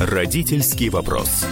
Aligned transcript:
Родительский 0.00 0.88
вопрос. 0.88 1.44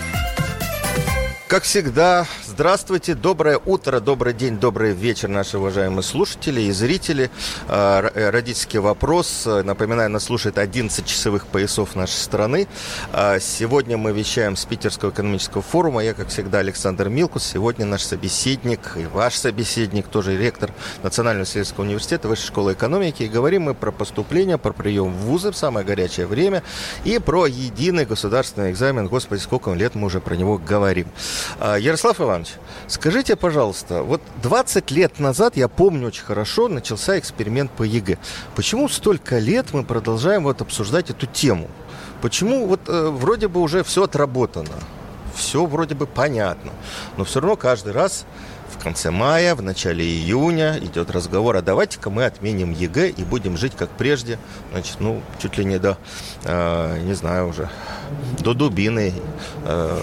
Как 1.48 1.64
всегда, 1.64 2.26
здравствуйте, 2.58 3.14
доброе 3.14 3.60
утро, 3.64 4.00
добрый 4.00 4.34
день, 4.34 4.58
добрый 4.58 4.92
вечер, 4.92 5.28
наши 5.28 5.58
уважаемые 5.58 6.02
слушатели 6.02 6.62
и 6.62 6.72
зрители. 6.72 7.30
А, 7.68 8.10
э, 8.12 8.30
родительский 8.30 8.80
вопрос. 8.80 9.46
Напоминаю, 9.46 10.10
нас 10.10 10.24
слушает 10.24 10.58
11 10.58 11.06
часовых 11.06 11.46
поясов 11.46 11.94
нашей 11.94 12.16
страны. 12.16 12.66
А, 13.12 13.38
сегодня 13.38 13.96
мы 13.96 14.10
вещаем 14.10 14.56
с 14.56 14.64
Питерского 14.64 15.10
экономического 15.10 15.62
форума. 15.62 16.02
Я, 16.02 16.14
как 16.14 16.30
всегда, 16.30 16.58
Александр 16.58 17.08
Милкус. 17.08 17.44
Сегодня 17.44 17.86
наш 17.86 18.02
собеседник 18.02 18.96
и 18.96 19.06
ваш 19.06 19.36
собеседник, 19.36 20.08
тоже 20.08 20.36
ректор 20.36 20.72
Национального 21.04 21.44
исследовательского 21.44 21.84
университета 21.84 22.26
Высшей 22.26 22.48
школы 22.48 22.72
экономики. 22.72 23.22
И 23.22 23.28
говорим 23.28 23.62
мы 23.62 23.74
про 23.74 23.92
поступление, 23.92 24.58
про 24.58 24.72
прием 24.72 25.12
в 25.12 25.26
вузы 25.26 25.52
в 25.52 25.56
самое 25.56 25.86
горячее 25.86 26.26
время 26.26 26.64
и 27.04 27.20
про 27.20 27.46
единый 27.46 28.04
государственный 28.04 28.72
экзамен. 28.72 29.06
Господи, 29.06 29.38
сколько 29.38 29.72
лет 29.74 29.94
мы 29.94 30.06
уже 30.06 30.18
про 30.18 30.34
него 30.34 30.58
говорим. 30.58 31.06
А, 31.60 31.76
Ярослав 31.76 32.20
Иванович, 32.20 32.47
скажите, 32.86 33.36
пожалуйста, 33.36 34.02
вот 34.02 34.20
20 34.42 34.90
лет 34.90 35.18
назад, 35.18 35.56
я 35.56 35.68
помню 35.68 36.08
очень 36.08 36.24
хорошо, 36.24 36.68
начался 36.68 37.18
эксперимент 37.18 37.70
по 37.70 37.82
ЕГЭ. 37.82 38.18
Почему 38.54 38.88
столько 38.88 39.38
лет 39.38 39.72
мы 39.72 39.84
продолжаем 39.84 40.44
вот 40.44 40.60
обсуждать 40.60 41.10
эту 41.10 41.26
тему? 41.26 41.68
Почему 42.20 42.66
вот 42.66 42.80
э, 42.88 43.08
вроде 43.08 43.48
бы 43.48 43.60
уже 43.60 43.84
все 43.84 44.04
отработано, 44.04 44.74
все 45.34 45.64
вроде 45.66 45.94
бы 45.94 46.06
понятно, 46.06 46.72
но 47.16 47.24
все 47.24 47.40
равно 47.40 47.56
каждый 47.56 47.92
раз 47.92 48.26
в 48.68 48.82
конце 48.82 49.10
мая, 49.10 49.54
в 49.54 49.62
начале 49.62 50.04
июня 50.04 50.78
идет 50.78 51.10
разговор, 51.10 51.56
а 51.56 51.62
давайте-ка 51.62 52.10
мы 52.10 52.24
отменим 52.24 52.72
ЕГЭ 52.72 53.08
и 53.08 53.24
будем 53.24 53.56
жить 53.56 53.74
как 53.76 53.90
прежде, 53.90 54.38
значит, 54.72 54.96
ну, 55.00 55.22
чуть 55.40 55.56
ли 55.58 55.64
не 55.64 55.78
до, 55.78 55.96
э, 56.44 57.00
не 57.02 57.14
знаю 57.14 57.48
уже, 57.48 57.68
до 58.40 58.54
дубины, 58.54 59.12
э, 59.64 60.00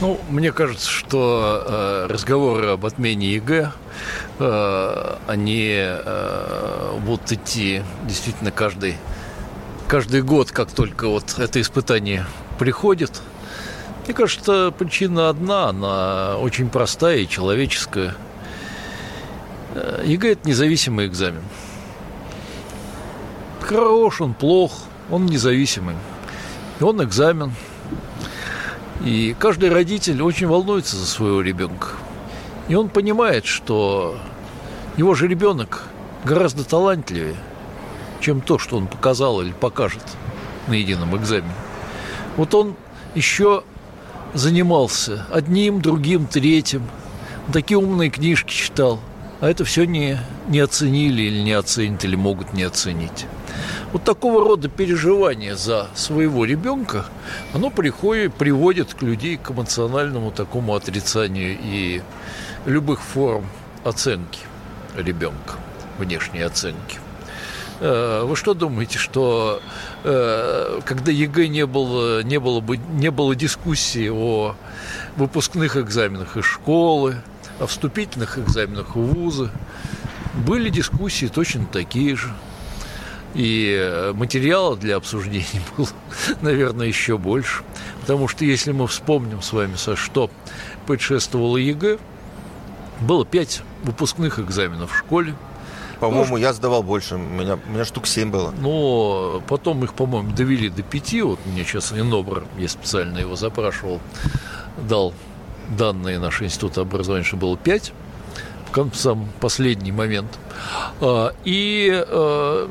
ну, 0.00 0.18
мне 0.30 0.50
кажется, 0.50 0.88
что 0.88 1.62
э, 1.66 2.06
разговоры 2.08 2.68
об 2.68 2.86
отмене 2.86 3.34
ЕГЭ, 3.34 3.72
э, 4.38 5.16
они 5.26 5.74
э, 5.76 6.98
будут 7.04 7.30
идти 7.32 7.82
действительно 8.04 8.50
каждый, 8.50 8.96
каждый 9.88 10.22
год, 10.22 10.52
как 10.52 10.72
только 10.72 11.06
вот 11.06 11.38
это 11.38 11.60
испытание 11.60 12.24
приходит. 12.58 13.20
Мне 14.06 14.14
кажется, 14.14 14.72
причина 14.76 15.28
одна, 15.28 15.68
она 15.68 16.38
очень 16.38 16.70
простая 16.70 17.18
и 17.18 17.28
человеческая. 17.28 18.14
Э, 19.74 20.02
ЕГЭ– 20.06 20.32
это 20.32 20.48
независимый 20.48 21.06
экзамен. 21.06 21.42
Хорош 23.60 24.22
он, 24.22 24.32
плох, 24.32 24.72
он 25.10 25.26
независимый. 25.26 25.96
И 26.80 26.82
он 26.82 27.02
экзамен– 27.04 27.52
и 29.04 29.34
каждый 29.38 29.70
родитель 29.70 30.22
очень 30.22 30.46
волнуется 30.46 30.96
за 30.96 31.06
своего 31.06 31.40
ребенка. 31.40 31.88
И 32.68 32.74
он 32.74 32.88
понимает, 32.88 33.46
что 33.46 34.18
его 34.96 35.14
же 35.14 35.26
ребенок 35.26 35.84
гораздо 36.24 36.64
талантливее, 36.64 37.36
чем 38.20 38.40
то, 38.40 38.58
что 38.58 38.76
он 38.76 38.86
показал 38.86 39.40
или 39.40 39.52
покажет 39.52 40.04
на 40.68 40.74
едином 40.74 41.16
экзамене. 41.16 41.52
Вот 42.36 42.54
он 42.54 42.76
еще 43.14 43.64
занимался 44.34 45.26
одним, 45.30 45.80
другим, 45.80 46.26
третьим, 46.26 46.82
такие 47.52 47.78
умные 47.78 48.10
книжки 48.10 48.52
читал, 48.52 49.00
а 49.40 49.48
это 49.48 49.64
все 49.64 49.84
не, 49.84 50.18
не 50.48 50.60
оценили 50.60 51.22
или 51.22 51.40
не 51.40 51.52
оценят, 51.52 52.04
или 52.04 52.14
могут 52.14 52.52
не 52.52 52.62
оценить. 52.62 53.26
Вот 53.92 54.04
такого 54.04 54.44
рода 54.44 54.68
переживание 54.68 55.56
за 55.56 55.88
своего 55.94 56.44
ребенка, 56.44 57.06
оно 57.52 57.70
приходит, 57.70 58.32
приводит 58.34 58.94
к 58.94 59.02
людей 59.02 59.36
к 59.36 59.50
эмоциональному 59.50 60.30
такому 60.30 60.76
отрицанию 60.76 61.58
и 61.60 62.00
любых 62.66 63.00
форм 63.00 63.46
оценки 63.82 64.40
ребенка, 64.96 65.54
внешней 65.98 66.42
оценки. 66.42 66.98
Э, 67.80 68.22
вы 68.24 68.36
что 68.36 68.54
думаете, 68.54 68.98
что 68.98 69.60
э, 70.04 70.80
когда 70.84 71.10
ЕГЭ 71.10 71.48
не 71.48 71.66
было, 71.66 72.22
не 72.22 72.38
было, 72.38 72.60
бы, 72.60 72.76
не 72.76 73.10
было 73.10 73.34
дискуссии 73.34 74.08
о 74.08 74.54
выпускных 75.16 75.76
экзаменах 75.76 76.36
из 76.36 76.44
школы, 76.44 77.16
о 77.58 77.66
вступительных 77.66 78.38
экзаменах 78.38 78.94
в 78.94 79.00
вузы, 79.00 79.50
были 80.46 80.68
дискуссии 80.68 81.26
точно 81.26 81.66
такие 81.66 82.14
же– 82.14 82.32
и 83.34 83.76
э, 83.78 84.12
материала 84.12 84.76
для 84.76 84.96
обсуждений 84.96 85.60
было, 85.76 85.88
наверное, 86.40 86.86
еще 86.86 87.18
больше. 87.18 87.62
Потому 88.00 88.28
что 88.28 88.44
если 88.44 88.72
мы 88.72 88.86
вспомним 88.86 89.42
с 89.42 89.52
вами, 89.52 89.76
со 89.76 89.96
что 89.96 90.30
предшествовало 90.86 91.56
ЕГЭ, 91.56 91.98
было 93.00 93.24
пять 93.24 93.62
выпускных 93.84 94.38
экзаменов 94.38 94.92
в 94.92 94.98
школе. 94.98 95.34
По-моему, 96.00 96.38
я 96.38 96.54
сдавал 96.54 96.82
больше, 96.82 97.16
у 97.16 97.18
меня, 97.18 97.58
у 97.66 97.70
меня 97.70 97.84
штук 97.84 98.06
семь 98.06 98.30
было. 98.30 98.54
Но 98.58 99.42
потом 99.46 99.84
их, 99.84 99.92
по-моему, 99.92 100.32
довели 100.32 100.70
до 100.70 100.82
пяти. 100.82 101.20
Вот 101.20 101.38
мне 101.44 101.62
сейчас 101.62 101.92
Минобр, 101.92 102.44
я 102.56 102.68
специально 102.68 103.18
его 103.18 103.36
запрашивал, 103.36 104.00
дал 104.88 105.12
данные 105.76 106.18
нашего 106.18 106.46
института 106.46 106.80
образования, 106.80 107.24
что 107.24 107.36
было 107.36 107.56
пять 107.56 107.92
в 108.74 108.94
самый 108.94 109.26
последний 109.40 109.92
момент. 109.92 110.38
А, 111.00 111.34
и 111.44 111.90
э, 111.92 112.68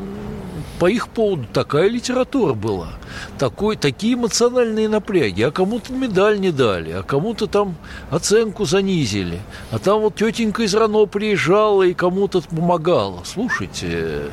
по 0.79 0.89
их 0.89 1.09
поводу 1.09 1.45
такая 1.51 1.89
литература 1.89 2.53
была, 2.53 2.93
такой, 3.37 3.75
такие 3.75 4.13
эмоциональные 4.13 4.87
напряги, 4.87 5.41
а 5.41 5.51
кому-то 5.51 5.91
медаль 5.91 6.39
не 6.39 6.51
дали, 6.51 6.91
а 6.91 7.03
кому-то 7.03 7.47
там 7.47 7.75
оценку 8.09 8.63
занизили, 8.63 9.41
а 9.71 9.79
там 9.79 9.99
вот 9.99 10.15
тетенька 10.15 10.63
из 10.63 10.73
РАНО 10.73 11.05
приезжала 11.07 11.83
и 11.83 11.93
кому-то 11.93 12.41
помогала. 12.41 13.21
Слушайте, 13.25 14.31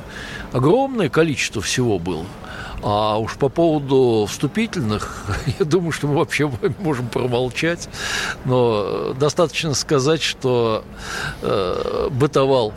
огромное 0.53 1.09
количество 1.09 1.61
всего 1.61 1.99
было. 1.99 2.25
А 2.83 3.19
уж 3.19 3.35
по 3.35 3.49
поводу 3.49 4.27
вступительных, 4.31 5.27
я 5.59 5.65
думаю, 5.65 5.91
что 5.91 6.07
мы 6.07 6.15
вообще 6.15 6.49
можем 6.79 7.09
промолчать. 7.09 7.89
Но 8.45 9.15
достаточно 9.19 9.75
сказать, 9.75 10.23
что 10.23 10.85
э, 11.43 12.09
бытовал 12.13 12.73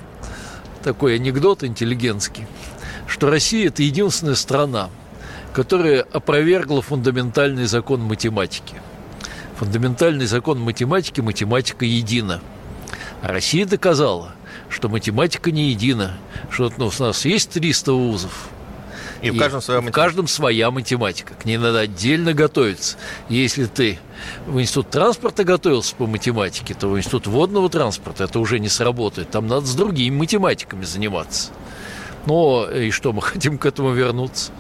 такой 0.84 1.16
анекдот 1.16 1.64
интеллигентский– 1.64 2.48
что 3.10 3.30
Россия– 3.30 3.68
это 3.70 3.84
единственная 3.84 4.36
страна, 4.36 4.90
которая 5.54 6.02
опровергла 6.14 6.82
фундаментальный 6.82 7.66
закон 7.66 8.02
математики. 8.02 8.76
Фундаментальный 9.58 10.28
закон 10.28 10.60
математики– 10.62 11.20
математика 11.22 11.86
едина. 11.86 12.40
А 13.22 13.28
Россия 13.28 13.66
доказала, 13.66 14.36
что 14.70 14.88
математика 14.88 15.52
не 15.52 15.72
едина, 15.72 16.18
что 16.50 16.72
ну, 16.78 16.88
у 16.98 17.04
нас 17.04 17.26
есть 17.26 17.50
300 17.50 17.92
вузов, 17.92 18.50
и, 19.22 19.32
в 19.32 19.38
каждом 19.38 19.62
своя 19.62 19.82
математика. 19.82 20.00
В 20.00 20.04
каждом 20.04 20.28
своя 20.28 20.72
математика. 20.72 21.34
К 21.34 21.46
ней 21.46 21.58
надо 21.58 21.80
отдельно 21.80 22.34
готовиться. 22.34 22.98
Если 23.28 23.66
ты 23.66 24.00
в 24.48 24.60
институт 24.62 24.90
транспорта 24.92 25.44
готовился 25.44 25.96
по 25.96 26.08
математике, 26.08 26.74
то 26.74 26.88
в 26.88 26.98
институт 26.98 27.28
водного 27.28 27.70
транспорта 27.70 28.26
это 28.26 28.40
уже 28.40 28.60
не 28.60 28.70
сработает. 28.70 29.30
Там 29.30 29.48
надо 29.48 29.66
с 29.66 29.76
другими 29.76 30.16
математиками 30.16 30.86
заниматься. 30.86 31.52
Но 32.26 32.68
э, 32.70 32.86
и 32.86 32.92
что, 32.92 33.14
мы 33.14 33.22
хотим 33.24 33.58
к 33.58 33.66
этому 33.66 33.92
вернуться? 33.92 34.52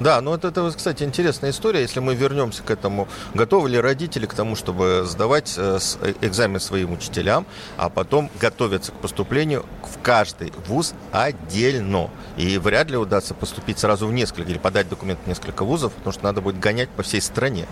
Да, 0.00 0.22
ну 0.22 0.32
это, 0.32 0.48
это, 0.48 0.72
кстати, 0.74 1.02
интересная 1.02 1.50
история. 1.50 1.82
Если 1.82 2.00
мы 2.00 2.14
вернемся 2.14 2.62
к 2.62 2.70
этому, 2.70 3.06
готовы 3.34 3.68
ли 3.68 3.78
родители 3.78 4.24
к 4.24 4.32
тому, 4.32 4.56
чтобы 4.56 5.04
сдавать 5.06 5.54
э, 5.58 5.78
э, 6.00 6.14
экзамен 6.22 6.58
своим 6.58 6.92
учителям, 6.92 7.44
а 7.76 7.90
потом 7.90 8.30
готовиться 8.40 8.92
к 8.92 8.94
поступлению 8.94 9.66
в 9.82 10.02
каждый 10.02 10.54
вуз 10.66 10.94
отдельно. 11.12 12.08
И 12.38 12.56
вряд 12.56 12.88
ли 12.90 12.96
удастся 12.96 13.34
поступить 13.34 13.78
сразу 13.78 14.06
в 14.06 14.12
несколько 14.12 14.50
или 14.50 14.58
подать 14.58 14.88
документ 14.88 15.20
в 15.22 15.28
несколько 15.28 15.66
вузов, 15.66 15.92
потому 15.92 16.14
что 16.14 16.24
надо 16.24 16.40
будет 16.40 16.58
гонять 16.58 16.88
по 16.88 17.02
всей 17.02 17.20
стране. 17.20 17.66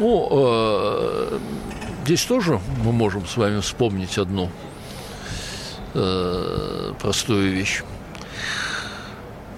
Ну, 0.00 0.28
э, 0.32 1.38
здесь 2.06 2.24
тоже 2.24 2.58
мы 2.82 2.90
можем 2.90 3.24
с 3.28 3.36
вами 3.36 3.60
вспомнить 3.60 4.18
одну 4.18 4.50
э, 5.94 6.92
простую 6.98 7.52
вещь. 7.52 7.84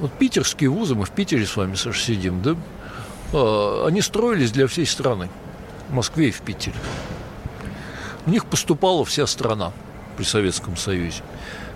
Вот 0.02 0.10
питерские 0.14 0.68
вузы, 0.68 0.96
мы 0.96 1.04
в 1.04 1.12
Питере 1.12 1.46
с 1.46 1.56
вами, 1.56 1.76
Саша, 1.76 2.00
сидим, 2.00 2.42
да? 2.42 2.56
э, 3.32 3.84
они 3.86 4.02
строились 4.02 4.50
для 4.50 4.66
всей 4.66 4.84
страны, 4.84 5.28
в 5.88 5.94
Москве 5.94 6.30
и 6.30 6.32
в 6.32 6.40
Питере. 6.40 6.74
В 8.26 8.30
них 8.30 8.46
поступала 8.46 9.04
вся 9.04 9.28
страна 9.28 9.70
при 10.16 10.24
Советском 10.24 10.76
Союзе. 10.76 11.22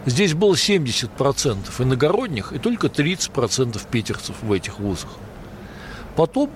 Здесь 0.06 0.34
было 0.34 0.54
70% 0.54 1.58
иногородних 1.78 2.52
и 2.52 2.58
только 2.58 2.88
30% 2.88 3.80
питерцев 3.92 4.34
в 4.42 4.50
этих 4.50 4.80
вузах. 4.80 5.10
Потом, 6.16 6.50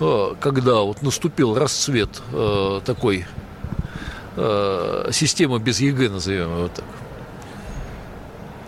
э, 0.00 0.34
когда 0.40 0.76
вот 0.80 1.02
наступил 1.02 1.54
расцвет 1.54 2.22
э, 2.32 2.80
такой 2.84 3.26
системы 5.12 5.58
без 5.58 5.80
ЕГЭ, 5.80 6.08
назовем 6.08 6.56
его 6.56 6.68
так, 6.68 6.84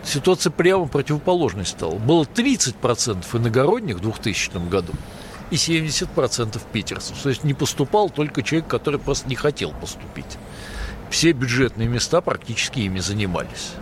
ситуация 0.05 0.51
прямо 0.51 0.87
противоположной 0.87 1.67
стала. 1.67 1.95
Было 1.95 2.25
30% 2.25 3.25
иногородних 3.39 3.97
в 3.97 4.01
2000 4.01 4.69
году 4.69 4.93
и 5.51 5.57
70% 5.57 6.61
питерцев. 6.73 7.17
То 7.23 7.29
есть 7.29 7.45
не 7.45 7.55
поступал 7.55 8.11
только 8.11 8.43
человек, 8.43 8.69
который 8.69 8.99
просто 8.99 9.29
не 9.29 9.37
хотел 9.37 9.73
поступить 9.73 10.39
все 11.13 11.33
бюджетные 11.33 11.89
места 11.89 12.23
практически 12.23 12.81
ими 12.81 12.99
занимались. 12.99 13.73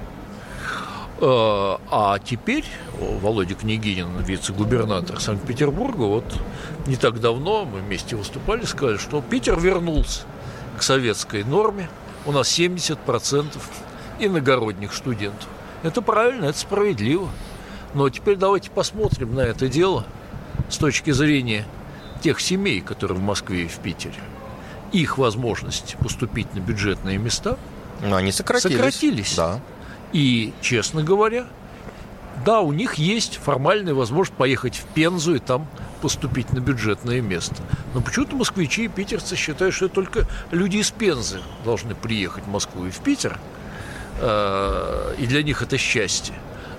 Э, 1.20 1.76
а 1.90 2.18
теперь 2.18 2.64
Володя 2.98 3.54
Княгинин, 3.54 4.18
вице-губернатор 4.18 5.20
Санкт-Петербурга, 5.20 6.02
вот 6.02 6.24
не 6.86 6.96
так 6.96 7.20
давно 7.20 7.64
мы 7.64 7.78
вместе 7.80 8.16
выступали, 8.16 8.64
сказали, 8.64 8.96
что 8.96 9.22
Питер 9.22 9.58
вернулся 9.58 10.22
к 10.76 10.82
советской 10.82 11.44
норме. 11.44 11.88
У 12.26 12.32
нас 12.32 12.58
70% 12.58 13.46
иногородних 14.18 14.92
студентов. 14.92 15.48
Это 15.82 16.02
правильно, 16.02 16.46
это 16.46 16.58
справедливо. 16.58 17.28
Но 17.94 18.08
теперь 18.08 18.36
давайте 18.36 18.70
посмотрим 18.70 19.34
на 19.34 19.40
это 19.40 19.68
дело 19.68 20.04
с 20.68 20.76
точки 20.76 21.10
зрения 21.10 21.66
тех 22.22 22.40
семей, 22.40 22.80
которые 22.80 23.18
в 23.18 23.22
Москве 23.22 23.64
и 23.64 23.68
в 23.68 23.78
Питере 23.78 24.14
их 24.92 25.18
возможность 25.18 25.96
поступить 25.98 26.52
на 26.54 26.60
бюджетные 26.60 27.18
места 27.18 27.56
Но 28.02 28.16
они 28.16 28.32
сократились. 28.32 28.76
сократились. 28.76 29.36
Да. 29.36 29.60
И, 30.12 30.52
честно 30.60 31.02
говоря, 31.02 31.46
да, 32.44 32.60
у 32.60 32.72
них 32.72 32.94
есть 32.94 33.36
формальная 33.36 33.94
возможность 33.94 34.36
поехать 34.36 34.76
в 34.76 34.84
Пензу 34.86 35.34
и 35.34 35.38
там 35.38 35.68
поступить 36.00 36.52
на 36.52 36.60
бюджетное 36.60 37.20
место. 37.20 37.56
Но 37.94 38.00
почему-то 38.00 38.34
москвичи 38.34 38.84
и 38.84 38.88
питерцы 38.88 39.36
считают, 39.36 39.74
что 39.74 39.88
только 39.88 40.26
люди 40.50 40.78
из 40.78 40.90
Пензы 40.90 41.40
должны 41.64 41.94
приехать 41.94 42.44
в 42.44 42.48
Москву 42.48 42.86
и 42.86 42.90
в 42.90 42.98
Питер. 42.98 43.38
Э, 44.20 45.14
и 45.18 45.26
для 45.26 45.42
них 45.42 45.62
это 45.62 45.78
счастье. 45.78 46.34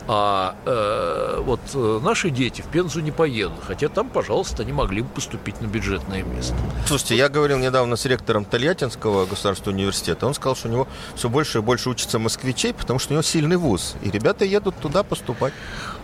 А 0.07 0.55
э, 0.65 1.41
вот 1.41 1.59
э, 1.73 1.99
наши 2.03 2.31
дети 2.31 2.61
в 2.61 2.65
Пензу 2.65 3.01
не 3.01 3.11
поедут, 3.11 3.59
хотя 3.65 3.87
там, 3.87 4.09
пожалуйста, 4.09 4.63
они 4.63 4.73
могли 4.73 5.03
бы 5.03 5.09
поступить 5.09 5.61
на 5.61 5.67
бюджетное 5.67 6.23
место. 6.23 6.55
Слушайте, 6.87 7.17
я 7.17 7.29
говорил 7.29 7.59
недавно 7.59 7.95
с 7.95 8.05
ректором 8.05 8.43
Тольяттинского 8.43 9.25
государственного 9.25 9.77
университета. 9.77 10.25
Он 10.25 10.33
сказал, 10.33 10.55
что 10.55 10.69
у 10.69 10.71
него 10.71 10.87
все 11.15 11.29
больше 11.29 11.59
и 11.59 11.61
больше 11.61 11.89
учатся 11.89 12.17
москвичей, 12.17 12.73
потому 12.73 12.99
что 12.99 13.13
у 13.13 13.13
него 13.13 13.21
сильный 13.21 13.57
вуз. 13.57 13.95
И 14.01 14.09
ребята 14.09 14.43
едут 14.43 14.75
туда 14.77 15.03
поступать. 15.03 15.53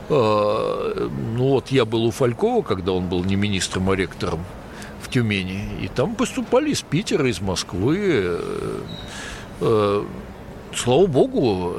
Э, 0.09 1.09
ну 1.35 1.47
вот 1.49 1.69
я 1.69 1.83
был 1.85 2.05
у 2.05 2.11
Фалькова, 2.11 2.61
когда 2.61 2.91
он 2.91 3.09
был 3.09 3.23
не 3.23 3.35
министром, 3.35 3.89
а 3.89 3.95
ректором 3.95 4.45
в 5.01 5.09
Тюмени. 5.09 5.69
И 5.81 5.87
там 5.87 6.15
поступали 6.15 6.69
из 6.69 6.81
Питера, 6.81 7.27
из 7.27 7.41
Москвы. 7.41 7.97
Э, 7.99 8.81
э, 9.61 10.05
слава 10.73 11.07
богу, 11.07 11.75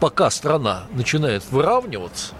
пока 0.00 0.30
страна 0.30 0.84
начинает 0.92 1.44
выравниваться, 1.50 2.34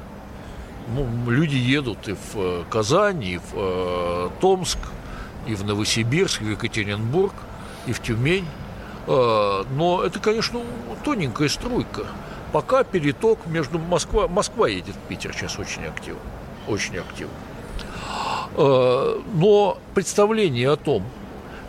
ну, 0.95 1.07
люди 1.31 1.57
едут 1.57 2.09
и 2.09 2.13
в 2.13 2.35
э, 2.35 2.65
Казань, 2.71 3.23
и 3.23 3.39
в 3.39 3.53
э, 3.55 4.31
Томск, 4.41 4.79
и 5.47 5.55
в 5.55 5.65
Новосибирск, 5.65 6.43
и 6.43 6.45
в 6.45 6.51
Екатеринбург, 6.51 7.33
и 7.87 7.93
в 7.93 8.03
Тюмень. 8.03 8.47
Э, 9.07 9.65
но 9.71 10.03
это, 10.03 10.19
конечно, 10.19 10.61
тоненькая 11.05 11.49
струйка. 11.49 12.07
Пока 12.53 12.85
переток 12.85 13.47
между 13.47 13.79
Москва... 13.79 14.29
Москва 14.29 14.69
едет 14.69 14.95
в 14.95 15.09
Питер 15.09 15.33
сейчас 15.33 15.59
очень 15.59 15.85
активно. 15.85 16.21
Очень 16.69 16.99
активно. 16.99 17.35
Э, 18.57 19.21
но 19.35 19.79
представление 19.95 20.71
о 20.71 20.77
том, 20.77 21.05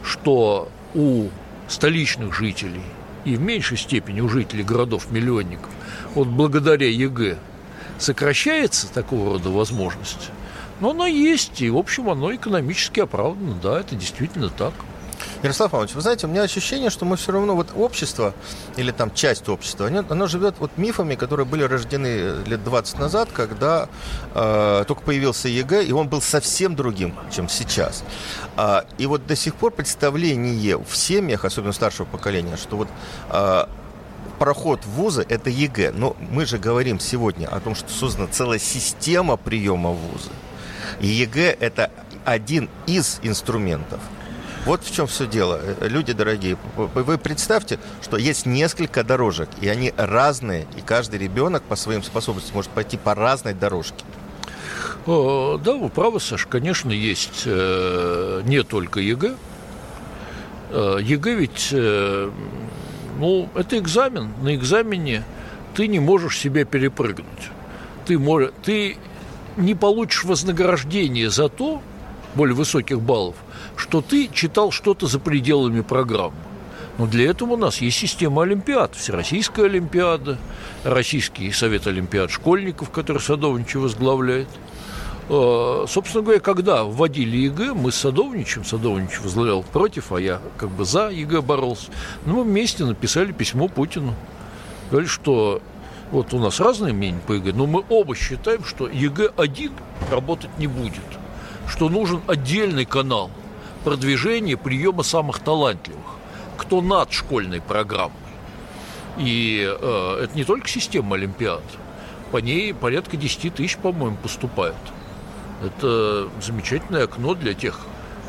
что 0.04 0.70
у 0.94 1.28
столичных 1.68 2.34
жителей 2.34 2.84
и 3.26 3.36
в 3.36 3.42
меньшей 3.42 3.78
степени 3.78 4.22
у 4.22 4.30
жителей 4.30 4.64
городов-миллионников 4.64 5.70
вот 6.16 6.28
благодаря 6.28 6.90
ЕГЭ 6.90 7.38
сокращается 7.98 8.92
такого 8.92 9.34
рода 9.34 9.50
возможность, 9.50 10.30
но 10.80 10.92
оно 10.92 11.06
есть, 11.06 11.62
и, 11.62 11.70
в 11.70 11.78
общем, 11.78 12.10
оно 12.10 12.34
экономически 12.34 13.00
оправдано, 13.00 13.56
да, 13.62 13.80
это 13.80 13.96
действительно 13.96 14.50
так. 14.50 14.74
Ярослав 15.42 15.72
Павлович, 15.72 15.96
вы 15.96 16.02
знаете, 16.02 16.28
у 16.28 16.30
меня 16.30 16.44
ощущение, 16.44 16.90
что 16.90 17.06
мы 17.06 17.18
все 17.18 17.32
равно, 17.32 17.56
вот 17.56 17.70
общество, 17.76 18.34
или 18.78 18.92
там 18.92 19.14
часть 19.14 19.50
общества, 19.50 19.88
оно, 19.88 20.06
оно 20.10 20.28
живет 20.28 20.56
вот 20.60 20.72
мифами, 20.78 21.16
которые 21.16 21.46
были 21.46 21.64
рождены 21.64 22.44
лет 22.46 22.64
20 22.64 23.00
назад, 23.00 23.30
когда 23.34 23.90
э, 24.34 24.86
только 24.88 25.02
появился 25.02 25.50
ЕГЭ, 25.50 25.84
и 25.84 25.92
он 25.92 26.08
был 26.08 26.22
совсем 26.22 26.76
другим, 26.76 27.14
чем 27.32 27.50
сейчас. 27.50 28.04
А, 28.56 28.86
и 28.98 29.06
вот 29.06 29.26
до 29.28 29.36
сих 29.36 29.56
пор 29.56 29.72
представление 29.72 30.78
в 30.78 30.96
семьях, 30.96 31.46
особенно 31.46 31.74
старшего 31.74 32.06
поколения, 32.06 32.58
что 32.58 32.78
вот 32.78 32.88
э, 33.30 33.66
проход 34.40 34.84
в 34.84 34.90
вузы– 34.90 35.26
это 35.30 35.50
ЕГЭ. 35.50 35.92
Но 35.92 36.16
мы 36.20 36.46
же 36.46 36.58
говорим 36.58 37.00
сегодня 37.00 37.48
о 37.48 37.60
том, 37.60 37.76
что 37.76 37.90
создана 37.90 38.28
целая 38.28 38.60
система 38.60 39.38
приема 39.38 39.92
в 39.92 39.98
вузы. 39.98 40.32
И 41.00 41.08
ЕГЭ– 41.08 41.58
это 41.60 41.92
один 42.26 42.70
из 42.88 43.20
инструментов. 43.24 44.00
Вот 44.66 44.84
в 44.84 44.96
чем 44.96 45.08
все 45.08 45.28
дело. 45.28 45.60
Люди 45.82 46.14
дорогие, 46.14 46.58
вы 46.78 47.18
представьте, 47.18 47.80
что 48.02 48.16
есть 48.16 48.46
несколько 48.46 49.04
дорожек, 49.04 49.50
и 49.60 49.68
они 49.68 49.94
разные, 49.98 50.68
и 50.78 50.82
каждый 50.82 51.20
ребенок 51.20 51.64
по 51.64 51.76
своим 51.76 52.02
способностям 52.02 52.56
может 52.56 52.72
пойти 52.72 52.96
по 52.98 53.14
разной 53.14 53.54
дорожке. 53.54 54.06
О, 55.06 55.58
да, 55.58 55.74
вы 55.74 55.90
правы, 55.90 56.22
Саш, 56.22 56.46
конечно, 56.46 56.92
есть 56.92 57.44
э, 57.46 58.42
не 58.46 58.64
только 58.64 59.02
ЕГЭ. 59.02 59.36
Э, 60.70 60.98
ЕГЭ 61.02 61.36
ведь 61.36 61.70
э, 61.74 62.32
ну, 63.20 63.50
это 63.56 63.78
экзамен. 63.78 64.32
На 64.42 64.56
экзамене 64.56 65.24
ты 65.76 65.88
не 65.88 66.00
можешь 66.00 66.38
себя 66.38 66.64
перепрыгнуть. 66.64 67.52
Ты, 68.06 68.18
можешь, 68.18 68.52
ты 68.64 68.98
не 69.58 69.76
получишь 69.76 70.24
вознаграждение 70.24 71.30
за 71.30 71.50
то, 71.50 71.82
более 72.36 72.56
высоких 72.56 73.02
баллов, 73.02 73.36
что 73.76 74.02
ты 74.02 74.30
читал 74.32 74.72
что-то 74.72 75.08
за 75.08 75.20
пределами 75.20 75.82
программы. 75.82 76.36
Но 76.98 77.08
для 77.08 77.30
этого 77.32 77.54
у 77.54 77.58
нас 77.58 77.82
есть 77.82 77.98
система 77.98 78.44
олимпиад. 78.44 78.96
Всероссийская 78.96 79.66
олимпиада, 79.66 80.38
Российский 80.84 81.52
совет 81.52 81.88
олимпиад 81.88 82.30
школьников, 82.30 82.92
который 82.92 83.20
Садовничий 83.20 83.80
возглавляет– 83.80 84.48
Э, 85.30 85.86
собственно 85.88 86.24
говоря, 86.24 86.40
когда 86.40 86.84
вводили 86.84 87.38
ЕГЭ, 87.38 87.74
мы 87.74 87.92
с 87.92 87.96
Садовничим, 87.96 88.66
Садовничий 88.66 89.22
возглавлял 89.22 89.64
против, 89.64 90.12
а 90.12 90.20
я 90.20 90.42
как 90.58 90.70
бы 90.70 90.84
за 90.84 91.10
ЕГЭ 91.10 91.42
боролся, 91.42 91.92
ну, 92.26 92.38
мы 92.38 92.44
вместе 92.44 92.84
написали 92.84 93.32
письмо 93.32 93.68
Путину. 93.70 94.16
Говорили, 94.90 95.10
что 95.10 95.62
вот 96.12 96.34
у 96.34 96.40
нас 96.40 96.60
разные 96.60 96.94
мнения 96.94 97.22
по 97.26 97.34
ЕГЭ, 97.34 97.54
но 97.54 97.68
мы 97.68 97.84
оба 97.90 98.16
считаем, 98.16 98.66
что 98.66 98.88
ЕГЭ-1 98.88 99.72
работать 100.12 100.50
не 100.58 100.68
будет, 100.68 101.02
что 101.68 101.90
нужен 101.90 102.22
отдельный 102.28 102.86
канал 102.86 103.32
продвижения 103.84 104.58
приема 104.58 105.04
самых 105.04 105.40
талантливых, 105.40 106.06
кто 106.58 106.82
над 106.82 107.12
школьной 107.12 107.62
программой. 107.62 108.16
И 109.18 109.64
э, 109.68 110.20
это 110.24 110.36
не 110.36 110.44
только 110.44 110.68
система 110.68 111.16
Олимпиад, 111.16 111.64
по 112.32 112.38
ней 112.38 112.74
порядка 112.74 113.18
10 113.18 113.54
тысяч, 113.54 113.78
по-моему, 113.78 114.18
поступают. 114.18 114.76
Это 115.64 116.30
замечательное 116.42 117.04
окно 117.04 117.36
для 117.36 117.54
тех, 117.54 117.80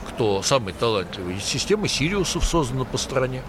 кто 0.09 0.43
самый 0.43 0.75
талантливый. 0.75 1.41
Система 1.41 1.89
Сириусов 1.89 2.45
создана 2.45 2.85
по 2.85 2.99
стране. 2.99 3.43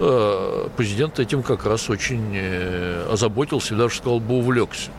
Э, 0.00 0.68
президент 0.76 1.18
этим 1.18 1.42
как 1.42 1.64
раз 1.64 1.88
очень 1.90 2.32
э, 2.34 3.08
озаботился, 3.10 3.74
даже 3.76 3.96
сказал 3.96 4.20
бы 4.20 4.34
увлекся. 4.34 4.90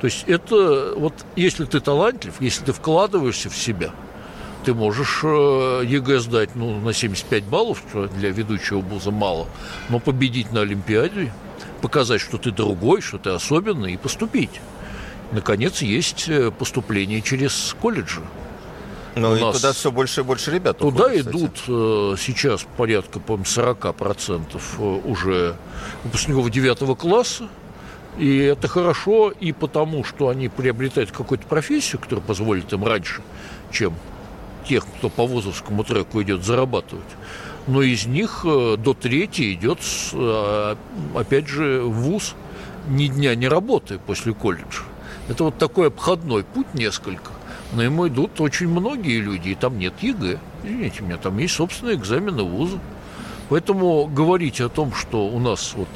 То 0.00 0.06
есть 0.06 0.24
это 0.26 0.94
вот 0.96 1.14
если 1.36 1.64
ты 1.64 1.80
талантлив, 1.80 2.34
если 2.40 2.64
ты 2.64 2.72
вкладываешься 2.72 3.50
в 3.50 3.56
себя, 3.56 3.90
ты 4.64 4.74
можешь 4.74 5.20
э, 5.22 5.82
ЕГЭ 5.86 6.20
сдать 6.20 6.50
ну, 6.54 6.80
на 6.80 6.92
75 6.92 7.44
баллов, 7.44 7.82
что 7.88 8.08
для 8.08 8.30
ведущего 8.30 8.80
вуза 8.80 9.10
мало, 9.10 9.46
но 9.88 10.00
победить 10.00 10.52
на 10.52 10.62
Олимпиаде, 10.62 11.32
показать, 11.80 12.20
что 12.20 12.36
ты 12.36 12.50
другой, 12.50 13.00
что 13.00 13.18
ты 13.18 13.30
особенный 13.30 13.94
и 13.94 13.96
поступить 13.96 14.60
наконец, 15.32 15.82
есть 15.82 16.28
э, 16.28 16.50
поступление 16.50 17.22
через 17.22 17.74
колледжи. 17.80 18.22
Ну 19.14 19.34
и 19.34 19.52
туда 19.52 19.72
все 19.72 19.90
больше 19.90 20.20
и 20.20 20.24
больше 20.24 20.50
ребят 20.50 20.76
Туда 20.78 21.06
уходит, 21.06 21.26
идут 21.28 21.58
э, 21.68 22.16
сейчас 22.18 22.66
порядка, 22.76 23.18
по-моему, 23.18 23.44
40% 23.44 24.60
э, 24.78 24.82
уже 24.82 25.56
выпускников 26.04 26.50
9 26.50 26.98
класса. 26.98 27.48
И 28.18 28.38
это 28.38 28.66
хорошо 28.66 29.30
и 29.30 29.52
потому, 29.52 30.02
что 30.04 30.28
они 30.28 30.48
приобретают 30.48 31.10
какую-то 31.10 31.46
профессию, 31.46 32.00
которая 32.00 32.24
позволит 32.24 32.72
им 32.72 32.84
раньше, 32.84 33.22
чем 33.70 33.94
тех, 34.66 34.86
кто 34.86 35.08
по 35.08 35.26
вузовскому 35.26 35.84
треку 35.84 36.22
идет 36.22 36.44
зарабатывать. 36.44 37.04
Но 37.66 37.82
из 37.82 38.06
них 38.06 38.42
э, 38.44 38.76
до 38.78 38.94
трети 38.94 39.52
идет, 39.52 39.80
э, 40.12 40.76
опять 41.14 41.48
же, 41.48 41.82
вуз 41.82 42.34
ни 42.88 43.08
дня 43.08 43.34
не 43.34 43.48
работая 43.48 43.98
после 43.98 44.32
колледжа. 44.32 44.82
Это 45.28 45.44
вот 45.44 45.58
такой 45.58 45.88
обходной 45.88 46.44
путь 46.44 46.72
несколько. 46.74 47.32
По 47.72 47.82
нему 47.82 48.06
идут 48.06 48.40
очень 48.40 48.68
многие 48.68 49.20
люди, 49.20 49.50
и 49.50 49.54
там 49.56 49.78
нет 49.78 49.94
ЕГЭ. 50.00 50.38
Извините 50.62 51.02
меня, 51.02 51.16
там 51.16 51.36
есть 51.38 51.54
собственные 51.54 51.96
экзамены 51.96 52.44
вуза. 52.44 52.78
Поэтому 53.48 54.06
говорить 54.06 54.60
о 54.60 54.68
том, 54.68 54.92
что 54.92 55.26
у 55.26 55.38
нас 55.40 55.74
вот 55.74 55.88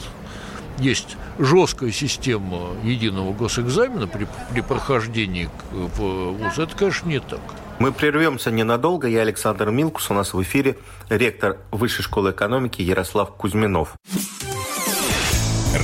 есть 0.80 1.16
жесткая 1.38 1.92
система 1.92 2.70
единого 2.82 3.32
госэкзамена 3.32 4.06
при, 4.06 4.26
при 4.52 4.60
прохождении 4.60 5.48
в 5.70 6.32
ВУЗ, 6.32 6.58
это, 6.58 6.76
конечно, 6.76 7.08
не 7.08 7.20
так. 7.20 7.40
Мы 7.78 7.92
прервемся 7.92 8.50
ненадолго. 8.50 9.08
Я 9.08 9.22
Александр 9.22 9.70
Милкус. 9.70 10.10
У 10.10 10.14
нас 10.14 10.34
в 10.34 10.42
эфире 10.42 10.76
ректор 11.08 11.58
Высшей 11.70 12.04
школы 12.04 12.32
экономики 12.32 12.82
Ярослав 12.82 13.32
Кузьминов. 13.32 13.94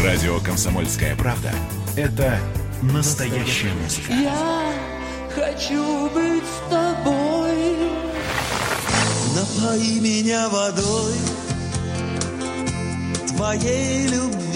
Радио 0.02 0.38
«Комсомольская 0.40 1.16
правда»– 1.16 1.52
это 1.96 2.38
настоящая 2.82 3.72
музыка. 3.82 4.12
Я 4.12 4.72
хочу 5.34 6.10
быть 6.10 6.44
с 6.44 6.70
тобой. 6.70 7.76
Напои 9.34 10.00
меня 10.00 10.48
водой 10.48 11.14
твоей 13.36 14.08
любви. 14.08 14.55